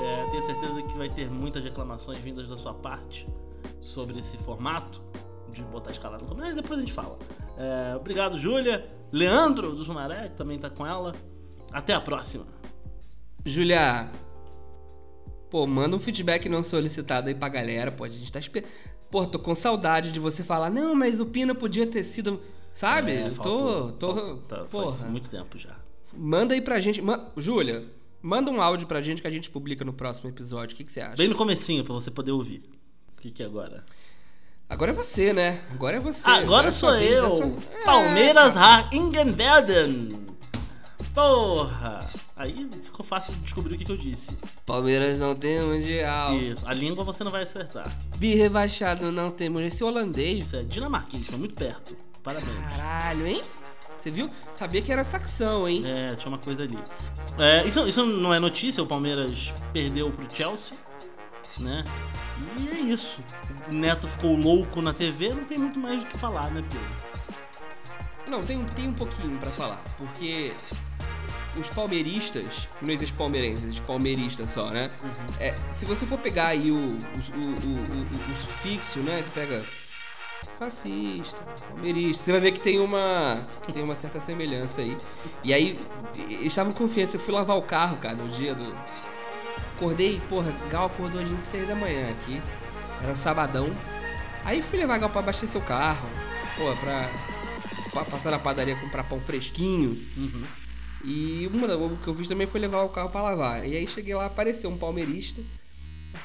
[0.00, 3.26] É, tenho certeza que vai ter muitas reclamações vindas da sua parte
[3.80, 5.02] sobre esse formato
[5.52, 7.18] de botar escalada no mas depois a gente fala.
[7.58, 8.88] É, obrigado, Júlia.
[9.10, 11.16] Leandro do Sumaré, que também tá com ela.
[11.72, 12.46] Até a próxima.
[13.44, 14.12] Julia,
[15.50, 18.04] pô, manda um feedback não solicitado aí pra galera, pô.
[18.04, 18.70] A gente tá esperando.
[19.10, 22.40] Pô, tô com saudade de você falar, não, mas o Pina podia ter sido.
[22.74, 23.12] Sabe?
[23.12, 24.92] É, tô, faltou, tô, faltou, tá, porra.
[24.96, 25.76] Faz muito tempo já.
[26.12, 27.02] Manda aí pra gente.
[27.36, 27.84] Júlia,
[28.22, 30.74] manda um áudio pra gente que a gente publica no próximo episódio.
[30.74, 31.16] O que, que você acha?
[31.16, 32.62] Bem no comecinho, pra você poder ouvir.
[33.16, 33.84] O que que é agora?
[34.68, 35.62] Agora é você, né?
[35.72, 36.28] Agora é você.
[36.30, 37.52] Agora é sou eu, é sua-
[37.84, 40.26] Palmeiras É, Hagenberden.
[41.12, 42.08] Porra!
[42.36, 44.30] Aí ficou fácil de descobrir o que, que eu disse.
[44.64, 46.34] Palmeiras não tem mundial.
[46.38, 47.92] Isso, a língua você não vai acertar.
[48.16, 49.60] Bi rebaixado não temos.
[49.62, 50.44] Esse holandês.
[50.46, 51.96] Isso é dinamarquês, foi muito perto.
[52.22, 52.60] Parabéns.
[52.76, 53.42] Caralho, hein?
[53.98, 54.30] Você viu?
[54.52, 55.82] Sabia que era saxão, hein?
[55.86, 56.78] É, tinha uma coisa ali.
[57.38, 60.76] É, isso, isso não é notícia, o Palmeiras perdeu pro Chelsea,
[61.58, 61.84] né?
[62.58, 63.20] E é isso.
[63.70, 66.80] O Neto ficou louco na TV, não tem muito mais do que falar, né, Pedro?
[68.26, 69.82] Não, tem, tem um pouquinho pra falar.
[69.98, 70.54] Porque
[71.58, 74.90] os palmeiristas, não existe palmeirense, existe palmeirista só, né?
[75.38, 79.22] É, se você for pegar aí o, o, o, o, o- o sufixo, né?
[79.22, 79.62] Você pega
[80.60, 81.38] fascista,
[81.70, 84.94] palmeirista, você vai ver que tem uma, tem uma certa semelhança aí.
[85.42, 85.80] E aí,
[86.14, 87.14] eles estavam confiantes.
[87.14, 88.76] Eu fui lavar o carro, cara, no dia do.
[89.76, 92.38] Acordei, porra, Gal acordou ali às 6 da manhã aqui.
[93.02, 93.74] Era um sabadão.
[94.44, 96.06] Aí fui levar Gal pra abastecer o carro.
[96.58, 97.10] Pô, pra,
[97.90, 99.98] pra passar na padaria comprar pão fresquinho.
[100.14, 100.42] Uhum.
[101.02, 103.66] E uma, da- o que eu fiz também foi levar o carro pra lavar.
[103.66, 105.40] E aí cheguei lá, apareceu um palmeirista.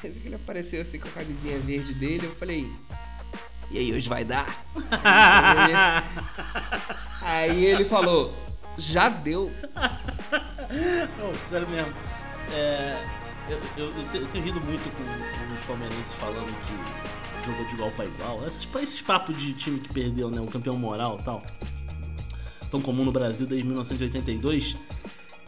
[0.02, 2.70] Mas ele apareceu assim com a camisinha verde dele, eu falei.
[3.70, 4.46] E aí, hoje vai dar?
[7.22, 8.32] aí ele falou,
[8.78, 9.50] já deu.
[11.18, 11.92] Não, sério mesmo.
[12.52, 13.02] É,
[13.48, 17.64] eu, eu- eu te- eu tenho rido muito com, com os palmeirenses falando que jogou
[17.66, 18.46] de igual pra igual.
[18.46, 20.40] É, tipo, esses papos de time que perdeu, né?
[20.40, 21.42] O campeão moral e tal.
[22.70, 24.76] Tão comum no Brasil desde 1982.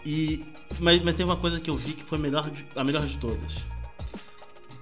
[0.04, 0.44] E,
[0.80, 3.06] mas, mas tem uma coisa que eu vi que foi a melhor de, a melhor
[3.06, 3.52] de todas.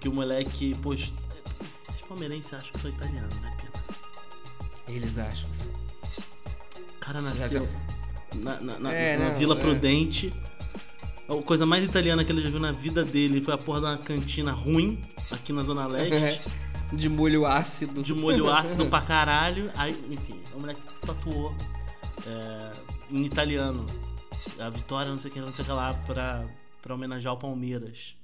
[0.00, 1.12] Que o moleque, esses
[2.16, 3.82] palmeirenses acham que sou italiano, né, Pedro?
[4.88, 5.70] Eles acham assim.
[6.96, 7.68] O cara nasceu
[8.36, 9.60] na, na- na- É, na não, Vila é.
[9.60, 10.32] Prudente.
[11.28, 13.86] A coisa mais italiana que ele já viu na vida dele foi a porra de
[13.86, 15.00] uma cantina ruim
[15.30, 16.40] aqui na Zona Leste.
[16.92, 18.02] De molho ácido.
[18.02, 19.70] de molho ácido pra caralho.
[19.76, 21.54] Aí, enfim, o moleque tatuou
[22.26, 22.72] é,
[23.10, 23.84] em italiano
[24.58, 26.46] a vitória, não sei o que, não sei o que lá, pra,
[26.80, 28.16] pra homenagear o Palmeiras.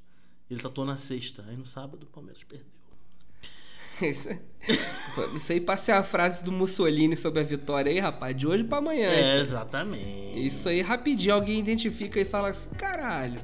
[0.48, 1.44] Ele tatuou na sexta.
[1.48, 2.66] Aí no sábado o Palmeiras perdeu.
[4.00, 4.28] Isso,
[5.36, 8.78] isso aí passei a frase do Mussolini sobre a vitória aí, rapaz, de hoje pra
[8.78, 9.08] amanhã.
[9.08, 10.46] É, Isso- exatamente.
[10.46, 13.38] Isso aí rapidinho alguém identifica e fala assim, caralho.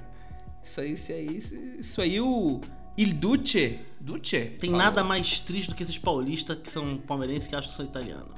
[0.62, 2.60] Isso aí, isso aí, isso, isso aí o
[2.96, 4.38] Il Duce, Duce?
[4.58, 4.78] Tem falou.
[4.78, 8.28] nada mais triste do que esses paulistas que são palmeirenses que acham que são italiano.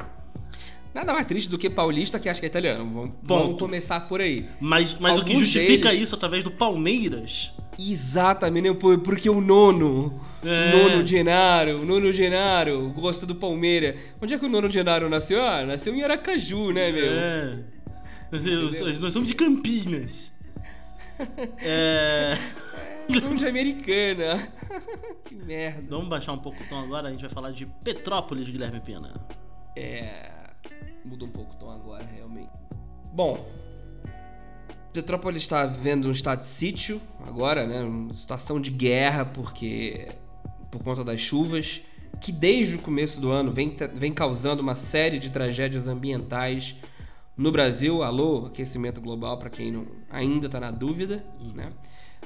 [0.93, 2.85] Nada mais triste do que paulista que acha que é italiano.
[2.93, 4.49] Vamos, vamos começar por aí.
[4.61, 8.75] Mas, mas o que justifica deles- isso através do Palmeiras Exatamente, né?
[8.75, 10.73] Por- porque o nono, É.
[10.89, 13.95] nono Genaro, nono Genaro gosta do Palmeiras.
[14.21, 15.43] Onde é que o nono Genaro nasceu?
[15.43, 17.13] Ah, nasceu em Aracaju, né, meu?
[17.13, 17.59] É.
[18.33, 20.33] Nós, nós somos de Campinas.
[21.63, 22.35] É.
[23.09, 24.49] Nome de americana.
[25.27, 25.83] que merda.
[25.91, 29.13] Vamos baixar um pouco o tom agora, a gente vai falar de Petrópolis, Guilherme Pena.
[29.77, 30.31] É.
[31.05, 32.49] Mudou um pouco o tom agora, realmente.
[33.13, 33.47] Bom.
[34.93, 37.81] Petrópolis está vivendo um estado de sítio agora, né?
[37.81, 40.09] Uma situação de guerra, porque.
[40.71, 41.81] por conta das chuvas,
[42.21, 46.75] que desde o começo do ano vem, vem causando uma série de tragédias ambientais
[47.37, 48.03] no Brasil.
[48.03, 51.25] Alô, aquecimento global, para quem não, ainda está na dúvida,
[51.55, 51.73] né?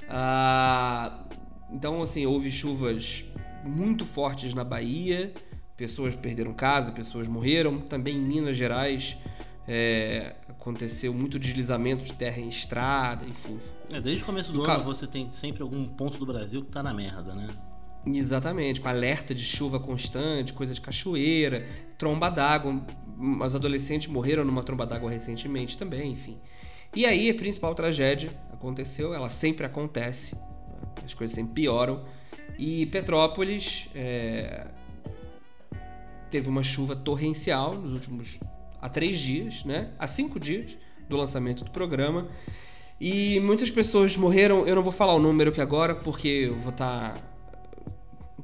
[0.08, 1.24] Ah,
[1.70, 3.24] então, assim, houve chuvas
[3.62, 5.32] muito fortes na Bahia,
[5.76, 7.78] pessoas perderam casa, pessoas morreram.
[7.78, 9.18] Também em Minas Gerais
[9.68, 13.60] é, aconteceu muito deslizamento de terra em estrada, enfim.
[13.92, 16.82] É, desde o começo do ano você tem sempre algum ponto do Brasil que tá
[16.82, 17.48] na merda, né?
[18.06, 21.66] Exatamente, com alerta de chuva constante, coisa de cachoeira,
[21.98, 22.82] tromba d'água.
[23.44, 26.38] Os adolescentes morreram numa tromba d'água recentemente também, enfim.
[26.96, 30.34] E aí a principal tragédia aconteceu, ela sempre acontece,
[31.04, 32.04] as coisas sempre pioram.
[32.58, 34.66] E Petrópolis é,
[36.30, 38.38] teve uma chuva torrencial nos últimos
[38.84, 39.88] há três dias, né?
[39.98, 40.76] Há cinco dias
[41.08, 42.28] do lançamento do programa.
[43.00, 44.66] E muitas pessoas morreram.
[44.66, 47.14] Eu não vou falar o número aqui agora, porque eu vou estar.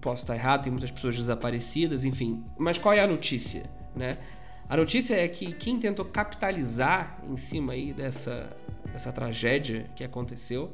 [0.00, 2.42] Posso estar errado, tem muitas pessoas desaparecidas, enfim.
[2.58, 4.16] Mas qual é a notícia, né?
[4.66, 8.56] A notícia é que quem tentou capitalizar em cima aí dessa,
[8.90, 10.72] dessa tragédia que aconteceu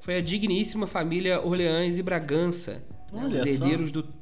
[0.00, 3.24] foi a digníssima família Orleans e Bragança, né?
[3.24, 4.12] Os herdeiros do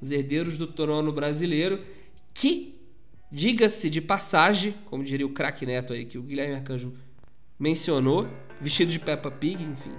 [0.00, 1.84] os herdeiros do trono brasileiro,
[2.32, 2.79] que,
[3.30, 6.92] diga-se de passagem, como diria o craque Neto aí, que o Guilherme Arcanjo
[7.58, 8.28] mencionou,
[8.60, 9.94] vestido de Peppa Pig, enfim.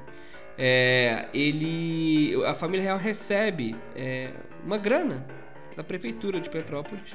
[0.57, 4.31] É, ele, a família real recebe é,
[4.65, 5.25] uma grana
[5.75, 7.11] da prefeitura de Petrópolis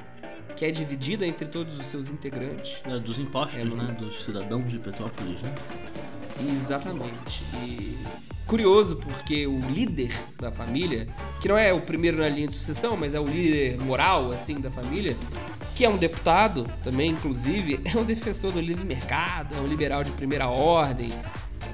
[0.55, 2.81] que é dividida entre todos os seus integrantes.
[2.85, 3.95] É, dos impostos, É, no- né?
[3.99, 5.53] Dos cidadãos de Petrópolis, né?
[6.61, 7.43] Exatamente.
[7.63, 7.95] E
[8.47, 11.07] curioso porque o líder da família,
[11.41, 14.55] que não é o primeiro na linha de sucessão, mas é o líder moral assim
[14.55, 15.15] da família,
[15.75, 20.03] que é um deputado também, inclusive, é um defensor do livre mercado, é um liberal
[20.03, 21.09] de primeira ordem,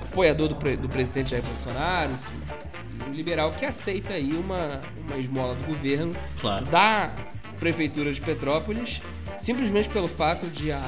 [0.01, 5.17] apoiador do, pre- do presidente Jair Bolsonaro, enfim, um liberal que aceita aí uma, uma
[5.17, 6.65] esmola do governo Claro.
[6.65, 7.13] da
[7.59, 9.01] prefeitura de Petrópolis,
[9.41, 10.81] simplesmente pelo fato de há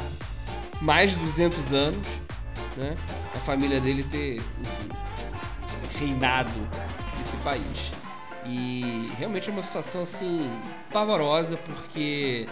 [0.82, 2.08] mais de 200 anos,
[2.76, 2.96] né,
[3.34, 4.90] a família dele ter enfim,
[5.98, 6.52] reinado
[7.22, 7.92] esse país.
[8.48, 10.50] E realmente é uma situação assim
[10.92, 12.48] pavorosa porque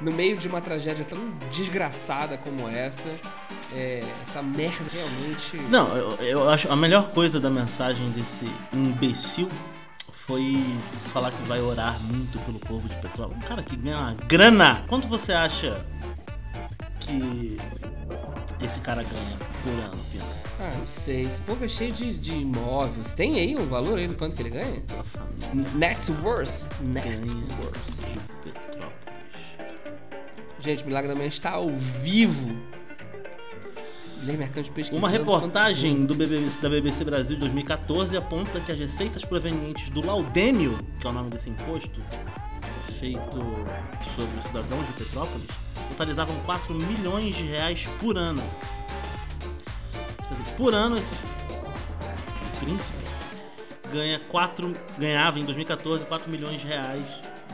[0.00, 1.18] no meio de uma tragédia tão
[1.52, 3.08] desgraçada como essa,
[3.72, 9.48] é, essa merda realmente Não, eu, eu acho a melhor coisa da mensagem desse imbecil
[10.26, 10.64] foi
[11.12, 13.44] falar que vai orar muito pelo povo de Petrópolis.
[13.44, 14.84] Um cara que ganha uma grana.
[14.88, 15.84] Quanto você acha
[17.00, 17.56] que
[18.62, 20.24] esse cara ganha por ano, Pina?
[20.58, 21.22] Ah, não sei.
[21.22, 23.12] Esse povo é cheio de, de imóveis.
[23.12, 24.82] Tem aí um valor aí do quanto que ele ganha?
[25.74, 26.52] Net worth.
[26.80, 27.20] Net ganha
[27.60, 27.78] worth.
[28.12, 28.92] de Petrópolis.
[30.60, 32.56] Gente, Milagre da Manhã está ao vivo.
[34.92, 40.04] Uma reportagem do BBC, da BBC Brasil de 2014 aponta que as receitas provenientes do
[40.06, 42.02] laudêmio, que é o nome desse imposto,
[42.98, 43.38] feito
[44.14, 45.48] sobre os cidadãos de Petrópolis,
[45.90, 48.42] totalizavam 4 milhões de reais por ano.
[50.56, 51.14] Por ano, esse
[52.60, 52.98] príncipe
[53.92, 57.02] ganha 4, ganhava em 2014 4 milhões de reais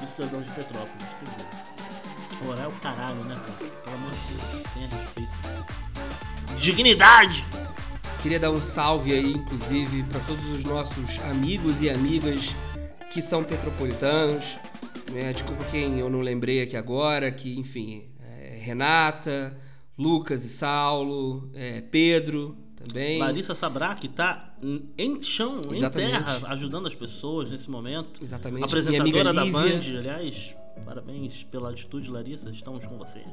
[0.00, 1.08] dos cidadãos de Petrópolis.
[1.18, 3.70] Quer dizer, é o caralho, né, cara?
[3.82, 6.60] Pelo amor de Deus, tenha respeito.
[6.60, 7.44] Dignidade!
[8.22, 12.54] Queria dar um salve aí, inclusive, para todos os nossos amigos e amigas
[13.10, 14.56] que são petropolitanos.
[15.12, 15.32] Né?
[15.32, 18.04] Desculpa quem eu não lembrei aqui agora, que, enfim,
[18.66, 19.56] Renata,
[19.96, 23.18] Lucas e Saulo, é, Pedro também.
[23.18, 24.54] Larissa Sabraque tá
[24.98, 26.10] em chão, Exatamente.
[26.10, 28.22] em terra, ajudando as pessoas nesse momento.
[28.22, 28.64] Exatamente.
[28.64, 29.50] Apresentadora Minha da.
[29.50, 33.24] Band, aliás, parabéns pela atitude, Larissa, estamos com você.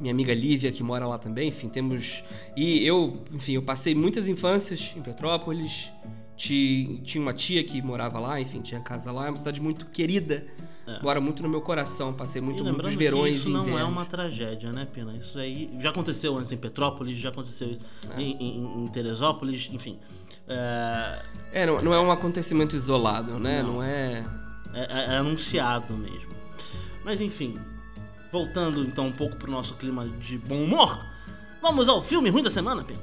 [0.00, 2.24] minha amiga Lívia, que mora lá também, enfim, temos.
[2.56, 5.92] E eu, enfim, eu passei muitas infâncias em Petrópolis.
[6.40, 9.26] Ti- Tinha uma tia que morava lá, enfim, tinha casa lá.
[9.26, 10.46] É uma cidade muito querida.
[10.86, 11.02] É.
[11.02, 12.14] Mora muito no meu coração.
[12.14, 15.14] Passei muito e muitos verões isso não é uma tragédia, né, Pina?
[15.18, 17.76] Isso aí já aconteceu antes em Petrópolis, já aconteceu
[18.16, 18.20] É.
[18.22, 19.98] em, em- em Teresópolis, enfim.
[20.48, 21.22] É,
[21.52, 23.62] É, não, não é um acontecimento isolado, né?
[23.62, 23.74] Não.
[23.74, 24.24] Não, é.
[24.72, 26.30] é- é- é anunciado mesmo.
[27.04, 27.58] Mas enfim,
[28.32, 31.04] voltando então um pouco pro nosso clima de bom humor,
[31.60, 33.00] vamos ao filme ruim da semana, Pina?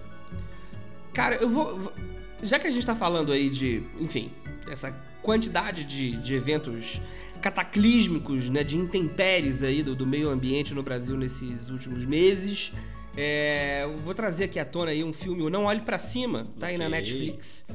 [1.14, 1.94] Cara, eu vou.
[2.42, 4.32] Já que a gente tá falando aí de, enfim,
[4.70, 7.02] essa quantidade de, de eventos
[7.42, 12.72] cataclísmicos, né, de intempéries aí do, do meio ambiente no Brasil nesses últimos meses,
[13.16, 16.48] é, eu vou trazer aqui à tona aí um filme, o Não Olhe Pra Cima,
[16.60, 16.88] tá aí na.
[16.88, 17.66] Netflix.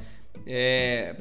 [0.47, 1.17] É,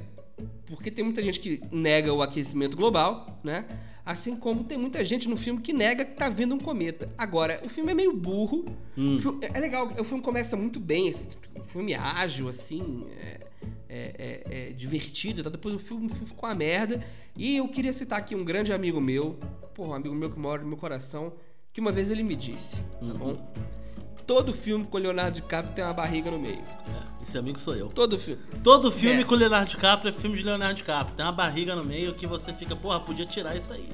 [0.67, 3.65] porque tem muita gente que nega o aquecimento global, né?
[4.12, 7.10] Assim como tem muita gente no filme que nega que tá vendo um cometa.
[7.17, 8.65] Agora, o filme é meio burro.
[8.97, 9.15] Hum.
[9.15, 13.39] O filme- É legal, o filme começa muito bem, assim, um filme ágil, assim, é,
[13.88, 15.50] é- é- é divertido, tá?
[15.50, 17.02] depois o filme, o filme ficou uma merda.
[17.38, 19.39] E eu queria citar aqui um grande amigo meu,
[19.74, 21.34] porra, um amigo meu que mora no meu coração,
[21.71, 23.17] que uma vez ele me disse, tá Uhum.
[23.17, 23.54] bom?
[24.34, 26.60] Todo filme com o Leonardo DiCaprio tem uma barriga no meio.
[26.60, 27.89] É, esse amigo sou eu.
[27.89, 28.41] Todo filme.
[28.63, 29.24] Todo filme É.
[29.26, 31.15] com Leonardo DiCaprio é filme de Leonardo DiCaprio.
[31.17, 33.89] Tem uma barriga no meio que você fica, porra, podia tirar isso aí.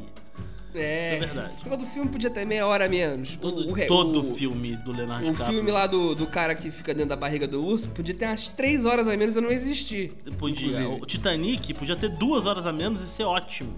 [0.75, 1.53] É, Isso é verdade.
[1.67, 3.35] Todo filme podia ter meia hora a menos.
[3.37, 5.55] Todo, o, o- todo o- filme do Leonardo O DiCaprio.
[5.57, 8.47] filme lá do, do cara que fica dentro da barriga do urso podia ter umas
[8.49, 10.13] três horas a menos e não existir.
[10.37, 10.67] Podia.
[10.67, 11.01] inclusive.
[11.01, 13.73] O Titanic podia ter duas horas a menos e ser ótimo.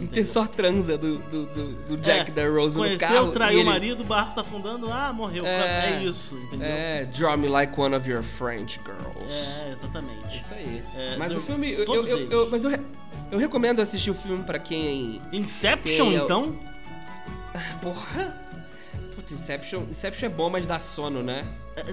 [0.00, 3.08] E ter só a transa do, do, do- do Jack É, da Rose no Conheceu,
[3.08, 3.30] carro.
[3.30, 5.44] traiu e o ele- marido, o barco tá afundando, ah, morreu.
[5.44, 6.02] É, É.
[6.02, 6.66] isso, entendeu?
[6.66, 9.30] É, draw me like one of your French girls.
[9.30, 10.38] É, exatamente.
[10.38, 10.82] Isso aí.
[10.96, 11.72] É, mas do- o filme.
[11.72, 12.32] Eu, eu- eles.
[12.32, 12.70] eu- mas eu,
[13.30, 15.20] eu recomendo assistir o filme pra quem.
[15.30, 16.58] Inception, Tem, eu- então?
[17.82, 18.34] Porra!
[19.14, 21.46] Puta, Inception, Inception é bom, mas dá sono, né?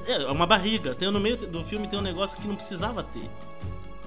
[0.08, 0.96] É, é uma barriga.
[0.96, 3.30] Tem, no meio do filme tem um negócio que não precisava ter.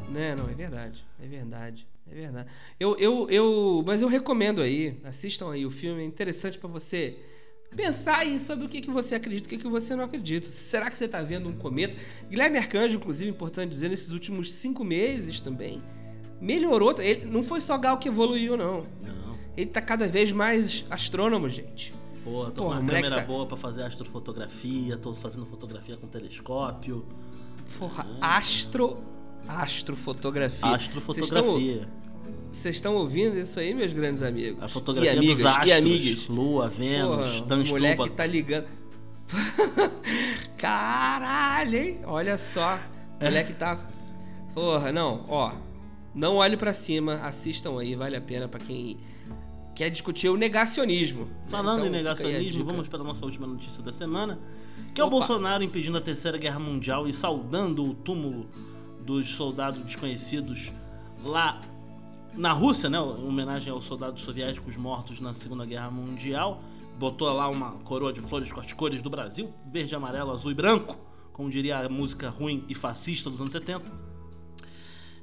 [0.08, 1.04] Né, não, é verdade.
[1.22, 1.86] É verdade.
[2.12, 2.48] É verdade.
[2.78, 7.18] Eu, eu, eu, mas eu recomendo aí, assistam aí o filme, é interessante pra você
[7.74, 10.46] pensar aí sobre o que, que você acredita, o que, que você não acredita.
[10.46, 11.96] Será que você tá vendo um cometa?
[12.28, 15.82] Guilherme Arcanjo, inclusive, importante dizer, nesses últimos cinco meses também,
[16.38, 16.94] melhorou.
[17.00, 18.86] Ele, não foi só Gal que evoluiu, não.
[19.02, 19.38] Não.
[19.56, 21.94] Ele tá cada vez mais astrônomo, gente.
[22.22, 26.06] Pô, tô Porra, com uma câmera tá- boa pra fazer astrofotografia, tô fazendo fotografia com
[26.06, 27.06] telescópio.
[27.78, 28.98] Porra, astro.
[29.48, 30.68] Astrofotografia.
[30.68, 31.88] Astrofotografia.
[32.50, 34.62] Vocês estão- ouvindo isso aí, meus grandes amigos?
[34.62, 36.28] A fotografia e amigas, dos astros, e amigas.
[36.28, 38.66] Lua, Vênus, Porra, Dan o moleque tá ligando.
[40.56, 42.00] Caralho, hein?
[42.04, 42.78] Olha só.
[43.20, 43.78] O moleque tá.
[44.54, 45.52] Porra, não, ó.
[46.14, 48.98] Não olhe pra cima, assistam aí, vale a pena pra quem
[49.74, 51.26] quer discutir o negacionismo.
[51.48, 54.38] Falando Então, em negacionismo, vamos para a nossa última notícia da semana,
[54.94, 55.16] que é o Opa.
[55.16, 58.46] Bolsonaro impedindo a Terceira Guerra Mundial e saudando o túmulo
[59.00, 60.70] dos soldados desconhecidos
[61.24, 61.60] lá
[62.34, 62.98] na Rússia, né?
[62.98, 66.62] Em homenagem aos soldados soviéticos mortos na Segunda Guerra Mundial.
[66.98, 70.54] Botou lá uma coroa de flores com as cores do Brasil, verde, amarelo, azul e
[70.54, 70.96] branco,
[71.32, 73.82] como diria a música ruim e fascista dos anos 70.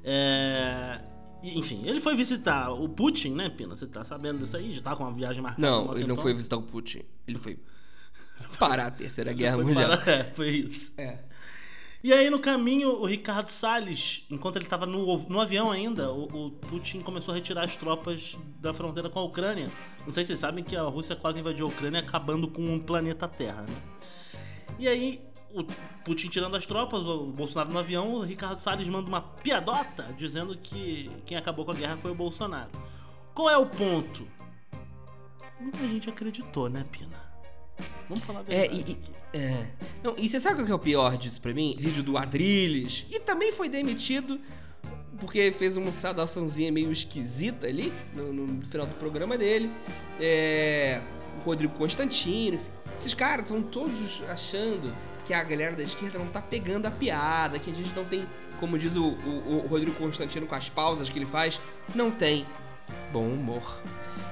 [0.02, 1.00] É,
[1.42, 3.76] Enfim, ele foi visitar o Putin, né, Pina?
[3.76, 4.74] Você tá sabendo disso aí?
[4.74, 5.66] Já tá com uma viagem marcada.
[5.66, 7.02] Não, ele não foi visitar o Putin.
[7.26, 7.58] Ele foi
[8.58, 9.92] parar a Terceira Guerra Mundial.
[10.06, 10.92] É, foi isso.
[10.98, 11.18] É.
[12.02, 16.46] E aí, no caminho, o Ricardo Salles, enquanto ele estava no, no avião ainda, o,
[16.46, 19.66] o Putin começou a retirar as tropas da fronteira com a Ucrânia.
[20.06, 22.80] Não sei se vocês sabem que a Rússia quase invadiu a Ucrânia, acabando com o
[22.80, 23.76] planeta Terra, né?
[24.78, 25.20] E aí,
[25.52, 25.62] o
[26.02, 30.56] Putin tirando as tropas, o Bolsonaro no avião, o Ricardo Salles manda uma piadota dizendo
[30.56, 32.70] que quem acabou com a guerra foi o Bolsonaro.
[33.34, 34.26] Qual é o ponto?
[35.60, 37.29] Muita gente acreditou, né, Pina?
[38.08, 38.74] Vamos falar a É, verdade.
[38.74, 38.98] e, e- aqui.
[39.34, 39.66] é.
[40.02, 41.76] Não, e você sabe qual que é o pior disso pra mim?
[41.78, 43.06] Vídeo do Adrilles.
[43.10, 44.40] E também foi demitido
[45.18, 49.70] porque fez uma saudaçãozinha meio esquisita ali no, no final do programa dele.
[50.20, 51.00] É,
[51.40, 52.58] o Rodrigo Constantino.
[52.98, 54.92] Esses caras estão todos achando
[55.26, 58.26] que a galera da esquerda não tá pegando a piada, que a gente não tem,
[58.58, 61.60] como diz o, o- o Rodrigo Constantino com as pausas que ele faz,
[61.94, 62.44] não tem
[63.12, 63.80] bom humor.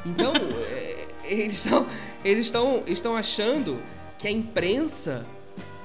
[0.05, 0.33] Então,
[0.71, 1.87] é, eles estão
[2.29, 3.81] eles estão estão achando
[4.19, 5.25] que a imprensa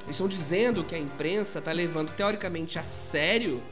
[0.03, 3.63] eles estão dizendo que a imprensa tá levando teoricamente a sério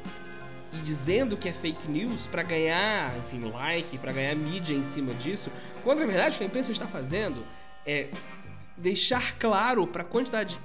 [0.73, 5.13] e dizendo que é fake news pra ganhar, enfim, like, pra ganhar mídia em cima
[5.13, 5.51] disso,
[5.83, 7.43] quando na verdade o que a imprensa está fazendo
[7.85, 8.07] é
[8.77, 10.57] deixar claro pra quantidade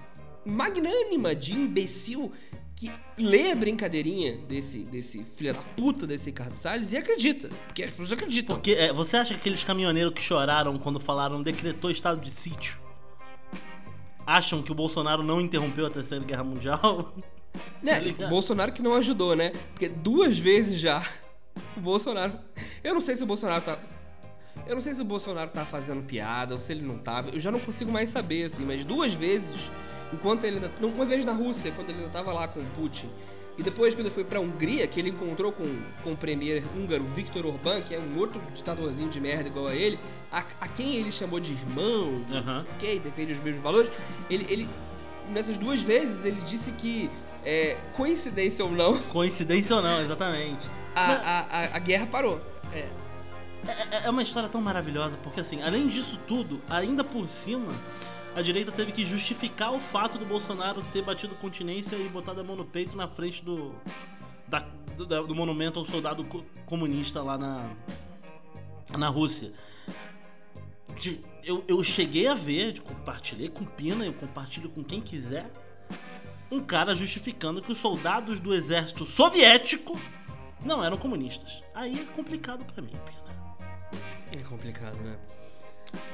[0.45, 2.33] magnânima de imbecil
[2.77, 7.49] que lê a brincadeirinha desse, desse filho da puta desse Ricardo Salles e acredita.
[7.67, 8.57] Porque as pessoas acreditam.
[8.57, 12.79] Porque é, você acha que aqueles caminhoneiros que choraram quando falaram decretou estado de sítio
[14.27, 17.15] acham que o Bolsonaro não interrompeu a Terceira Guerra Mundial?
[17.83, 18.13] Né?
[18.13, 19.51] Tá Bolsonaro que não ajudou, né?
[19.73, 21.03] Porque duas vezes já
[21.75, 22.35] o Bolsonaro.
[22.85, 23.79] Eu não sei se o Bolsonaro tá.
[24.67, 27.31] Eu não sei se o Bolsonaro tá fazendo piada ou se ele não tava.
[27.31, 29.71] Eu já não consigo mais saber, assim, mas duas vezes,
[30.13, 33.09] enquanto ele Uma vez na Rússia, quando ele ainda tava lá com o Putin.
[33.59, 35.65] E depois, quando ele foi pra Hungria, que ele encontrou com,
[36.03, 39.75] com o premier húngaro Viktor Orbán, que é um outro ditadorzinho de merda igual a
[39.75, 39.99] ele,
[40.31, 42.59] a, a quem ele chamou de irmão, de Aham.
[42.59, 43.91] não sei o quê, defende os mesmos valores,
[44.29, 44.69] ele, ele.
[45.31, 47.11] Nessas duas vezes, ele disse que,
[47.45, 50.69] é, coincidência ou não, Coincidência ou não, exatamente.
[50.95, 52.41] a, a, a, a guerra parou.
[52.75, 52.87] É,
[53.67, 57.69] É, é uma história tão maravilhosa, porque assim, além disso tudo, ainda por cima,
[58.37, 62.45] a direita teve que justificar o fato do Bolsonaro ter batido continência e botado a
[62.45, 63.75] mão no peito na frente do.
[64.47, 64.65] da-
[64.97, 67.71] do, do monumento ao soldado co- comunista lá na.
[68.97, 69.53] na Rússia.
[71.01, 75.51] De- eu, eu cheguei a ver, compartilhei com Pina, eu compartilho com quem quiser,
[76.51, 79.99] um cara justificando que os soldados do exército soviético
[80.65, 81.63] não eram comunistas.
[81.75, 84.41] Aí é complicado pra mim, Pina.
[84.41, 85.17] é complicado, né?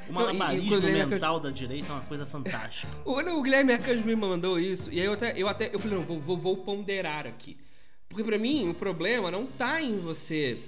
[0.08, 2.92] O Não, e- e malabarismo mental da direita é uma coisa fantástica.
[3.04, 5.98] O, o Guilherme Arcanjo me mandou isso, e aí eu até, eu até eu falei,
[5.98, 7.56] não, vou, vou, vou ponderar aqui.
[8.08, 10.58] Porque pra mim, o problema não tá em você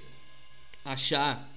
[0.85, 1.49] achar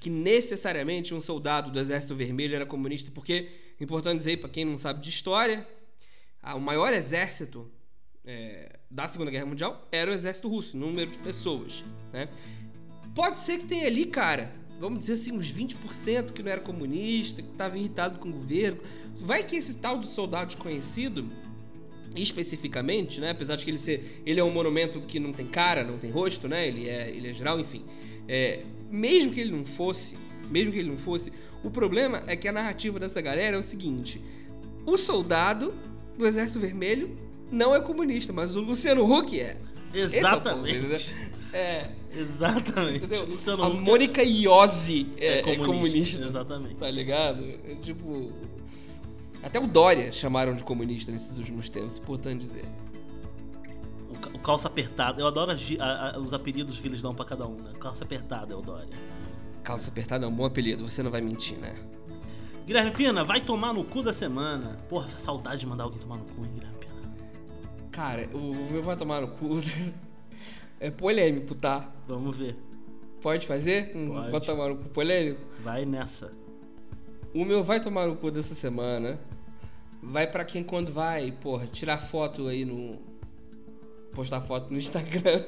[0.00, 3.48] que necessariamente um soldado do Exército Vermelho era comunista, porque,
[3.80, 5.66] importante dizer, pra quem não sabe de história,
[6.42, 7.70] o maior exército
[8.24, 12.28] é, da Segunda Guerra Mundial era o exército russo, número de pessoas, né?
[13.14, 17.42] Pode ser que tenha ali, cara, vamos dizer assim, uns 20% que não era comunista,
[17.42, 18.80] que estava irritado com o governo.
[19.20, 21.26] Vai que esse tal do soldado desconhecido,
[22.16, 23.30] especificamente, né?
[23.30, 24.22] Apesar de que ele ser.
[24.24, 26.66] Ele é um monumento que não tem cara, não tem rosto, né?
[26.66, 27.84] Ele é, ele é geral, enfim.
[28.26, 30.16] É, mesmo que ele não fosse,
[30.50, 31.30] mesmo que ele não fosse,
[31.62, 34.18] o problema é que a narrativa dessa galera é o seguinte:
[34.86, 35.74] o soldado
[36.16, 37.14] do Exército Vermelho
[37.52, 39.58] não é comunista, mas o Luciano Huck é.
[39.92, 41.14] É Exatamente.
[41.52, 42.98] É, Exatamente.
[43.04, 43.26] entendeu?
[43.26, 46.24] Luciano a Huck Mônica Iose é, é comunista.
[46.24, 46.74] Exatamente.
[46.76, 47.44] Tá ligado?
[47.64, 48.32] É tipo.
[49.42, 52.64] Até o Dória chamaram de comunista nesses últimos tempos, importante dizer.
[54.10, 55.20] O, o calça apertada.
[55.20, 57.72] Eu adoro as a- a- os apelidos que eles dão pra cada um, né?
[57.80, 58.88] Calça apertada é o Dória.
[59.64, 61.74] Calça apertada é um bom apelido, você não vai mentir, né?
[62.66, 64.78] Guilherme Pina, vai tomar no cu da semana.
[64.88, 67.14] Porra, saudade de mandar alguém tomar no cu, hein, Guilherme Pina?
[67.90, 69.58] Cara, o meu vai tomar no cu.
[70.80, 71.92] É polêmico, tá?
[72.08, 72.56] Vamos ver.
[73.20, 73.92] Pode fazer?
[73.94, 74.30] Um Pode.
[74.30, 75.42] Vai tomar no cu polêmico?
[75.62, 76.32] Vai nessa.
[77.34, 79.20] O meu vai tomar no cu dessa semana.
[80.02, 82.98] Vai pra quem quando vai, porra, tirar foto aí no.
[84.12, 85.44] postar foto no Instagram.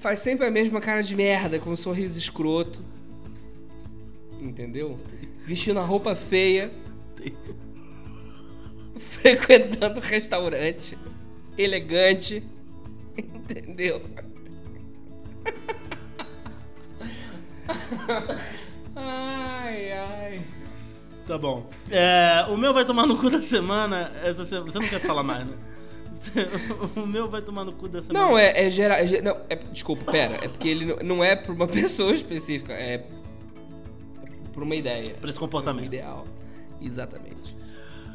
[0.00, 2.80] Faz sempre a mesma cara de merda, com um sorriso escroto.
[4.40, 4.98] Entendeu?
[5.44, 6.70] Vestindo a roupa feia.
[8.96, 10.96] Frequentando restaurante.
[11.58, 12.42] Elegante.
[13.16, 14.00] Entendeu?
[18.94, 20.42] Ai, ai.
[21.26, 21.68] Tá bom.
[21.90, 24.10] É, o meu vai tomar no cu da semana.
[24.22, 24.70] Essa semana.
[24.70, 25.56] Você não quer falar mais, né?
[26.96, 28.26] O meu vai tomar no cu da semana.
[28.26, 28.98] Não, é, é geral.
[28.98, 30.34] É, não, é- desculpa, pera.
[30.44, 32.72] É porque ele não- é pra uma pessoa específica.
[32.72, 33.04] É,
[34.52, 35.14] pra uma ideia.
[35.20, 35.86] Pra esse Um comportamento.
[35.86, 36.24] ideal.
[36.80, 37.56] Exatamente.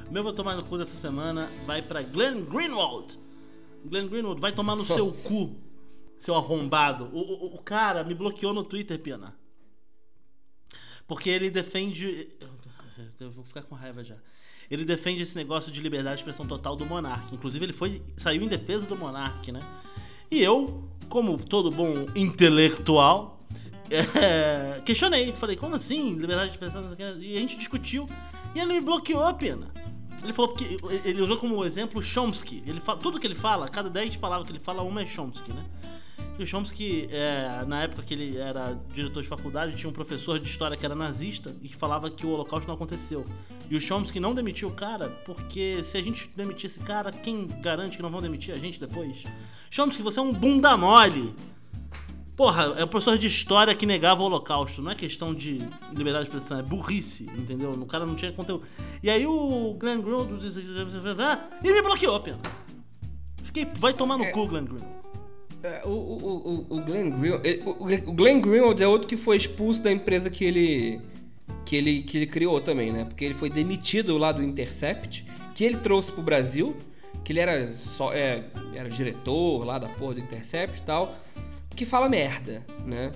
[0.10, 3.18] O meu vai tomar no cu dessa semana vai pra Glenn Greenwald.
[3.88, 5.56] Glenn Greenwald vai tomar no seu cu,
[6.20, 7.10] seu arrombado.
[7.14, 9.36] O, o- o cara me bloqueou no Twitter, Pena.
[11.08, 12.30] Porque ele defende.
[13.20, 14.16] Eu vou ficar com raiva já.
[14.70, 17.34] Ele defende esse negócio de liberdade de expressão total do Monark.
[17.34, 19.62] Inclusive, ele foi saiu em defesa do Monark, né?
[20.30, 23.48] E eu, como todo bom intelectual,
[23.90, 25.32] é, questionei.
[25.32, 26.16] Falei, como assim?
[26.16, 26.94] Liberdade de expressão?
[27.22, 28.10] E a gente discutiu.
[28.54, 29.72] E ele me bloqueou, pena.
[30.28, 30.78] Ele falou porque.
[31.06, 32.62] Ele usou como exemplo Chomsky.
[32.68, 35.54] Ele fala, tudo que ele fala, cada 10 palavras que ele fala, uma é Chomsky,
[35.54, 35.66] né?
[36.38, 40.38] E o Chomsky, é, na época que ele era diretor de faculdade, tinha um professor
[40.38, 43.26] de história que era nazista e que falava que o Holocausto não aconteceu.
[43.70, 47.48] E o Chomsky não demitiu o cara porque se a gente demitir esse cara, quem
[47.62, 49.24] garante que não vão demitir a gente depois?
[49.72, 51.34] Chomsky, você é um bunda mole.
[52.38, 54.80] Porra, é o professor de história que negava o holocausto.
[54.82, 55.58] Não é questão de
[55.92, 57.72] liberdade de expressão, é burrice, entendeu?
[57.72, 58.64] O cara não tinha conteúdo.
[59.02, 60.60] E aí o Glenn Greenwald disse-
[61.64, 62.38] e me bloqueou, pena.
[63.42, 64.32] Fiquei, vai tomar no É.
[64.32, 64.96] cu, Glenn Greenwald.
[65.64, 67.48] É, O, o, o, o Glenn Greenwald.
[67.48, 71.02] ele- O o Glenn Greenwald é outro que foi expulso da empresa que ele.
[71.66, 73.04] Que ele, que ele criou também, né?
[73.04, 75.26] Porque ele foi demitido lá do Intercept,
[75.56, 76.76] que ele trouxe pro Brasil,
[77.26, 78.14] que ele era só.
[78.14, 78.44] É,
[78.76, 81.18] era diretor lá da porra do Intercept e tal.
[81.78, 83.12] Que fala merda, né?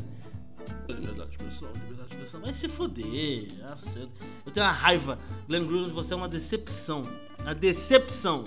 [0.87, 2.41] Liberdade de expressão, liberdade de expressão.
[2.41, 3.47] Vai se foder.
[3.63, 3.75] ah.
[4.45, 5.19] Eu tenho uma raiva.
[5.47, 7.07] Glenn Greenwald, você é uma decepção.
[7.39, 8.43] Uma decepção.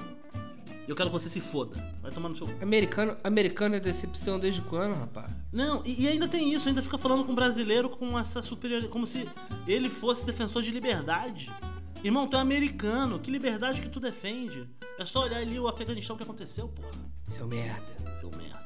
[0.87, 1.77] Eu quero que você se foda.
[2.01, 2.49] Vai tomar no seu.
[2.62, 5.33] Americano, americano é decepção desde quando, rapaz?
[5.53, 8.93] Não, e, e ainda tem isso, ainda fica falando com brasileiro com essa superioridade.
[8.93, 9.27] Como se
[9.67, 11.51] ele fosse defensor de liberdade.
[12.05, 14.69] Irmão, tu é americano, que liberdade que tu defende?
[14.97, 16.93] É só olhar ali o Afeganistão que aconteceu, porra.
[17.29, 17.83] Seu merda.
[18.21, 18.64] Seu merda.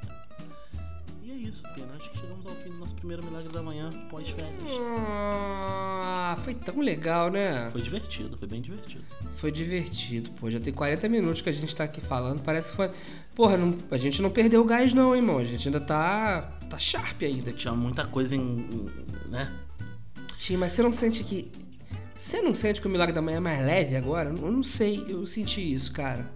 [1.38, 1.88] Isso, Pena.
[1.96, 4.52] Acho que chegamos ao fim do nosso primeiro milagre da manhã, pós-férias.
[5.20, 7.68] Ah, foi tão legal, né?
[7.70, 9.04] Foi divertido, foi bem divertido.
[9.34, 10.50] Foi divertido, pô.
[10.50, 12.42] Já tem 40 minutos que a gente tá aqui falando.
[12.42, 12.90] Parece que foi.
[13.34, 15.38] Porra, não- a gente não perdeu o gás, não, hein, irmão.
[15.38, 16.42] A gente ainda tá.
[16.68, 17.52] tá sharp ainda.
[17.52, 18.86] Tinha muita coisa em.
[19.26, 19.50] né?
[20.38, 21.50] Tim, mas você não sente que.
[22.14, 24.30] Você não sente que o Milagre da Manhã é mais leve agora?
[24.30, 26.28] Eu não sei, eu senti isso, cara.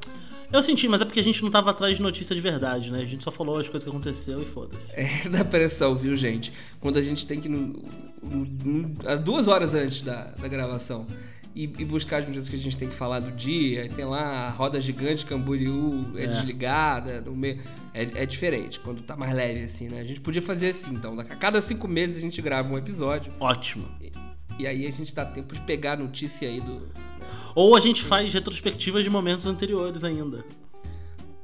[0.52, 3.00] Eu senti, mas é porque a gente não tava atrás de notícia de verdade, né?
[3.00, 4.92] A gente só falou as coisas que aconteceu e foda-se.
[4.98, 6.52] É da pressão, viu, gente?
[6.80, 7.48] Quando a gente tem que.
[7.48, 7.68] No,
[8.22, 11.06] no- no- duas horas antes da, da gravação.
[11.54, 13.82] E, e buscar as notícias que a gente tem que falar do dia.
[13.82, 16.26] Aí tem lá a roda gigante Camboriú, é, É.
[16.28, 17.60] desligada, no meio.
[17.92, 20.00] É, é diferente, quando tá mais leve assim, né?
[20.00, 21.18] A gente podia fazer assim, então.
[21.20, 23.30] A cada cinco meses a gente grava um episódio.
[23.38, 23.86] Ótimo.
[24.58, 26.88] E aí a gente dá tempo de pegar a notícia aí do.
[27.54, 30.44] Ou a gente faz retrospectivas de momentos anteriores ainda.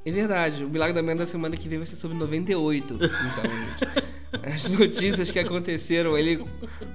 [0.05, 2.95] É verdade, o Milagre da Manhã da semana que vem vai ser sobre 98.
[2.95, 6.43] Então, as notícias que aconteceram ali.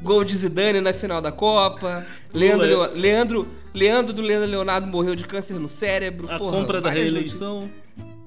[0.01, 2.05] Gol de Zidane na final da Copa.
[2.33, 6.29] Leandro, Leandro, Leandro do Leandro Leonardo morreu de câncer no cérebro.
[6.29, 7.61] A porra, compra da reeleição.
[7.61, 7.82] notícias.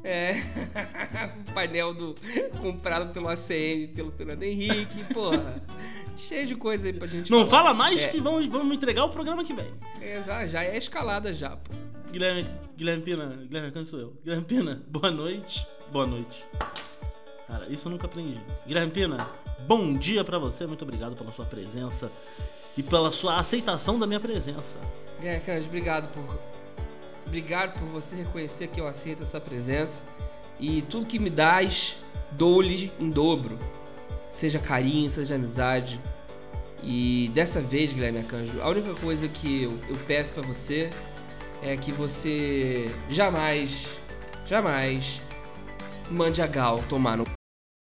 [0.09, 0.35] É.
[1.49, 2.15] o painel do
[2.61, 5.61] comprado pelo ACM, pelo Fernando Henrique, porra.
[6.17, 7.51] Cheio de coisa aí pra gente Não falar.
[7.65, 9.67] fala mais É, que vamos, vamos entregar o programa que vem.
[10.01, 11.73] é, já- já é escalada já, pô.
[12.11, 12.47] Guilherme,
[12.77, 14.17] Guilherme Pina, Guilherme, quem sou eu?
[14.23, 15.67] Guilherme Pina, boa noite.
[15.93, 16.45] Boa noite.
[17.47, 18.41] Cara, isso eu nunca aprendi.
[18.67, 19.29] Guilherme Pina,
[19.67, 20.67] bom dia pra você.
[20.67, 22.11] Muito obrigado pela sua presença
[22.77, 24.77] e pela sua aceitação da minha presença.
[25.23, 26.39] É, Cândido, obrigado por.
[27.27, 30.03] Obrigado por você reconhecer que eu aceito a sua presença.
[30.59, 31.97] E tudo que me dás,
[32.33, 33.59] dou-lhe em dobro.
[34.31, 36.01] Seja carinho, seja amizade.
[36.83, 40.91] E dessa vez, Guilherme Arcanjo, a única coisa que eu, eu peço pra você
[41.63, 43.89] é que você jamais,
[44.47, 45.21] jamais
[46.11, 47.36] mande a Gal tomar no.